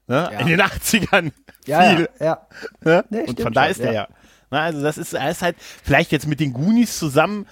[0.07, 0.29] Ne?
[0.31, 0.39] Ja.
[0.39, 1.33] In den 80ern.
[1.65, 2.09] Ja, Viel.
[2.21, 2.47] ja, ja.
[2.85, 3.05] Ne?
[3.09, 4.07] Nee, und von da schon, ist der ja.
[4.49, 7.45] Na, also das ist, ist halt vielleicht jetzt mit den Goonies zusammen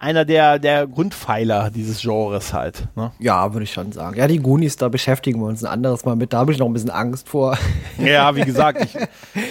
[0.00, 2.88] einer der, der Grundpfeiler dieses Genres halt.
[2.96, 3.12] Ne?
[3.18, 4.16] Ja, würde ich schon sagen.
[4.16, 6.32] Ja, die Goonies, da beschäftigen wir uns ein anderes Mal mit.
[6.32, 7.56] Da habe ich noch ein bisschen Angst vor.
[7.98, 8.96] Ja, wie gesagt, ich,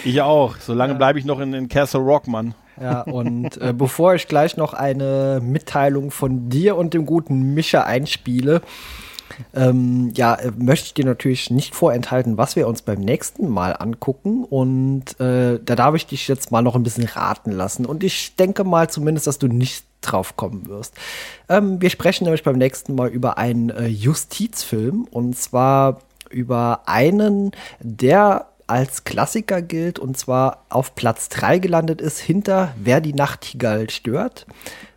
[0.04, 0.56] ich auch.
[0.58, 2.56] Solange bleibe ich noch in, in Castle Rock, Mann.
[2.82, 7.84] Ja, und äh, bevor ich gleich noch eine Mitteilung von dir und dem guten Mischa
[7.84, 8.62] einspiele,
[9.54, 13.76] ähm, ja, äh, möchte ich dir natürlich nicht vorenthalten, was wir uns beim nächsten Mal
[13.78, 14.44] angucken.
[14.44, 17.86] Und äh, da darf ich dich jetzt mal noch ein bisschen raten lassen.
[17.86, 20.94] Und ich denke mal zumindest, dass du nicht drauf kommen wirst.
[21.48, 25.08] Ähm, wir sprechen nämlich beim nächsten Mal über einen äh, Justizfilm.
[25.12, 32.20] Und zwar über einen, der als Klassiker gilt und zwar auf Platz 3 gelandet ist,
[32.20, 34.46] hinter Wer die Nachtigall stört.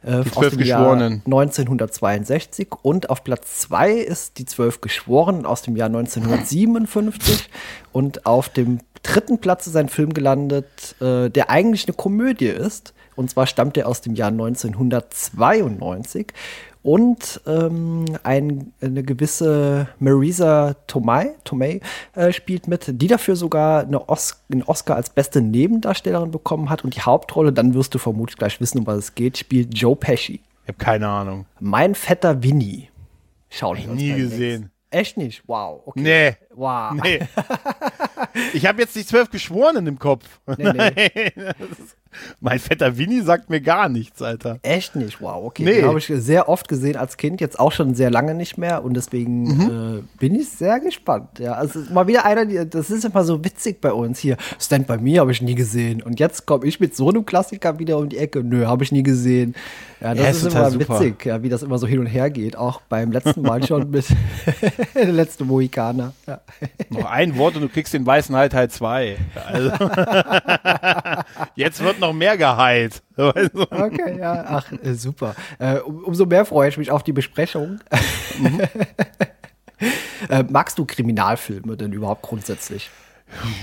[0.02, 1.22] Äh, Die zwölf dem Jahr Geschworenen.
[1.24, 7.48] 1962 und auf Platz 2 ist die Zwölf Geschworenen aus dem Jahr 1957
[7.92, 12.92] und auf dem dritten Platz ist ein Film gelandet, äh, der eigentlich eine Komödie ist
[13.16, 16.28] und zwar stammt er aus dem Jahr 1992
[16.82, 21.80] und ähm, ein, eine gewisse Marisa Tomei, Tomei
[22.16, 26.82] äh, spielt mit, die dafür sogar eine Os einen Oscar als beste Nebendarstellerin bekommen hat
[26.84, 29.94] und die Hauptrolle, dann wirst du vermutlich gleich wissen, um was es geht, spielt Joe
[29.94, 30.40] Pesci.
[30.64, 31.46] Ich habe keine Ahnung.
[31.60, 32.88] Mein fetter Winnie.
[33.48, 34.38] Schauen wir uns Nie gesehen.
[34.62, 35.42] nächsten- Echt nicht?
[35.46, 35.80] Wow.
[35.86, 36.00] Okay.
[36.02, 36.36] Nee.
[36.54, 36.92] Wow.
[37.02, 37.20] Nee.
[38.52, 40.24] ich habe jetzt die zwölf Geschworenen im Kopf.
[40.58, 41.30] Nee, nee.
[42.40, 44.58] Mein fetter Winnie sagt mir gar nichts, Alter.
[44.62, 45.64] Echt nicht, wow, okay.
[45.64, 45.76] Nee.
[45.76, 48.84] Den habe ich sehr oft gesehen als Kind, jetzt auch schon sehr lange nicht mehr
[48.84, 49.98] und deswegen Mhm.
[50.00, 51.38] äh, bin ich sehr gespannt.
[51.38, 54.36] Ja, also mal wieder einer, die- das ist immer so witzig bei uns hier.
[54.60, 57.78] Stand bei mir habe ich nie gesehen und jetzt komme ich mit so einem Klassiker
[57.78, 58.44] wieder um die Ecke.
[58.44, 59.54] Nö, habe ich nie gesehen.
[60.02, 61.00] Ja, das Ja, ist, ist immer super.
[61.00, 62.56] witzig, ja, wie das immer so hin und her geht.
[62.58, 64.04] Auch beim letzten Mal schon mit
[64.94, 66.12] der letzte Mohikaner.
[66.26, 66.41] Ja.
[66.90, 69.16] Noch ein Wort und du kriegst den weißen Hai Teil 2.
[69.46, 69.70] Also,
[71.54, 73.02] jetzt wird noch mehr geheilt.
[73.16, 75.34] Okay, ja, ach, äh, super.
[75.58, 77.80] Äh, um, umso mehr freue ich mich auf die Besprechung.
[78.38, 78.60] Mhm.
[80.28, 82.90] äh, magst du Kriminalfilme denn überhaupt grundsätzlich?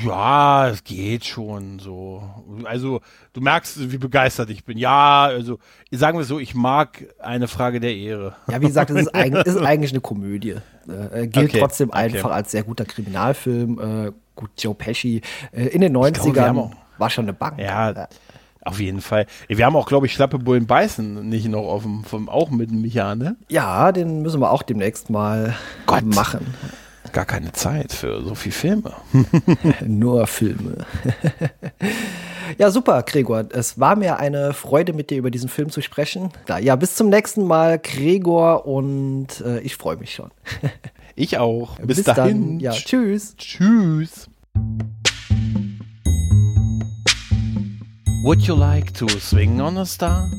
[0.05, 2.23] Ja, es geht schon so.
[2.63, 3.01] Also,
[3.33, 4.77] du merkst, wie begeistert ich bin.
[4.77, 5.59] Ja, also,
[5.91, 8.35] sagen wir so, ich mag eine Frage der Ehre.
[8.49, 10.55] Ja, wie gesagt, es ist, eig ist eigentlich eine Komödie.
[11.13, 11.97] Äh, gilt Okay, trotzdem okay.
[11.99, 14.07] einfach als sehr guter Kriminalfilm.
[14.07, 17.33] Äh, gut, Joe Pesci äh, in den glaube, wir 90ern haben auch- war schon eine
[17.33, 17.59] Bank.
[17.59, 18.07] Ja,
[18.61, 19.25] auf jeden Fall.
[19.47, 22.81] Wir haben auch, glaube ich, Schlappe Bullen beißen nicht noch dem, vom, auch mit dem
[22.81, 23.37] Micha, ne?
[23.47, 25.55] ja, den müssen wir auch demnächst mal
[25.85, 26.03] Gott.
[26.03, 26.45] machen.
[27.11, 28.93] Gar keine Zeit für so viel Filme.
[29.85, 30.85] Nur Filme.
[32.57, 33.45] ja, super, Gregor.
[33.51, 36.31] Es war mir eine Freude, mit dir über diesen Film zu sprechen.
[36.61, 40.31] Ja, bis zum nächsten Mal, Gregor, und äh, ich freue mich schon.
[41.15, 41.77] Ich auch.
[41.79, 42.15] Bis, dahin.
[42.15, 42.59] Dann.
[42.61, 43.35] Ja, tschüss.
[43.35, 44.29] Tschüss.
[48.23, 50.29] Would you like to swing on a star?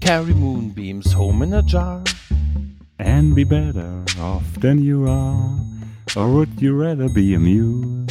[0.00, 2.02] Carry moonbeams home in a jar?
[2.98, 5.75] And be better off than you are.
[6.14, 8.06] Or would you rather be a mule?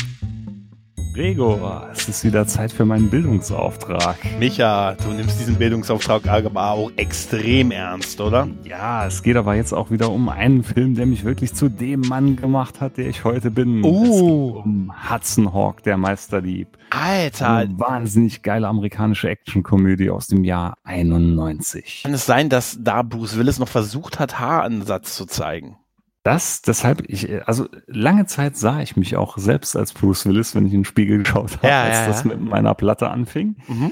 [1.16, 4.18] Gregor, es ist wieder Zeit für meinen Bildungsauftrag.
[4.38, 8.50] Micha, du nimmst diesen Bildungsauftrag aber auch extrem ernst, oder?
[8.66, 12.02] Ja, es geht aber jetzt auch wieder um einen Film, der mich wirklich zu dem
[12.02, 13.82] Mann gemacht hat, der ich heute bin.
[13.86, 14.62] Oh.
[14.66, 16.68] Um Hudson Hawk, der Meisterdieb.
[16.90, 22.02] Alter, Eine wahnsinnig geile amerikanische Actionkomödie aus dem Jahr 91.
[22.04, 25.78] kann es sein, dass da Bruce Willis noch versucht hat, Haaransatz zu zeigen?
[26.26, 30.66] Das, deshalb, ich, also lange Zeit sah ich mich auch selbst als Bruce Willis, wenn
[30.66, 32.30] ich in den Spiegel geschaut habe, Ja, als ja, das ja.
[32.30, 33.58] mit meiner Platte anfing.
[33.68, 33.92] Mhm.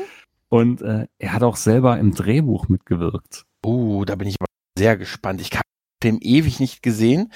[0.49, 3.45] Und äh, er hat auch selber im Drehbuch mitgewirkt.
[3.63, 5.41] Oh, da bin ich aber sehr gespannt.
[5.41, 5.61] Ich habe
[6.03, 7.31] den Film ewig nicht gesehen.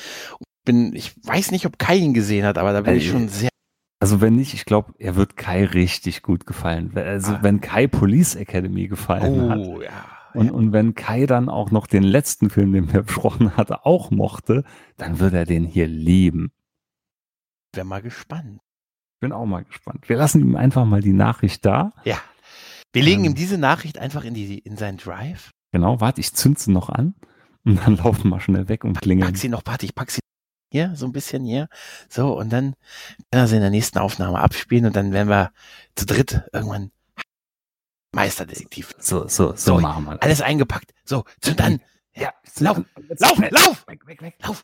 [0.66, 3.30] Bin, ich weiß nicht, ob Kai ihn gesehen hat, aber da bin ich Ey, schon
[3.30, 3.50] sehr.
[4.00, 6.92] Also wenn nicht, ich glaube, er wird Kai richtig gut gefallen.
[6.96, 7.40] Also Ah.
[7.44, 9.90] wenn Kai Police Academy gefallen hat Oh, ja.
[10.38, 14.12] Und, und wenn Kai dann auch noch den letzten Film, den wir besprochen hatten, auch
[14.12, 14.64] mochte,
[14.98, 16.52] dann wird er den hier lieben.
[17.74, 18.60] Wäre mal gespannt.
[19.20, 20.10] Bin auch mal gespannt.
[20.10, 21.94] Wir lassen ihm einfach mal die Nachricht da.
[22.06, 22.18] Ja.
[22.94, 23.32] Wir legen Ähm.
[23.32, 25.52] ihm diese Nachricht einfach in, die, in seinen Drive.
[25.72, 27.16] Genau, warte, ich zünd sie noch an
[27.66, 29.28] und dann laufen wir schnell weg und klingeln.
[29.28, 30.20] Pack sie noch, warte, ich pack sie
[30.72, 31.68] Hier, so ein bisschen hier.
[32.10, 32.76] So, und dann
[33.32, 35.52] werden wir sie in der nächsten Aufnahme abspielen und dann werden wir
[35.96, 36.92] zu dritt irgendwann
[38.12, 38.94] Meisterdetektiv.
[39.00, 40.22] So, so, so, So, machen wir.
[40.24, 40.94] Alles eingepackt.
[41.04, 41.82] So, zünd an.
[42.16, 42.78] Ja, Lauf,
[43.20, 44.36] lauf, lauf, Weg, weg, weg.
[44.44, 44.64] lauf.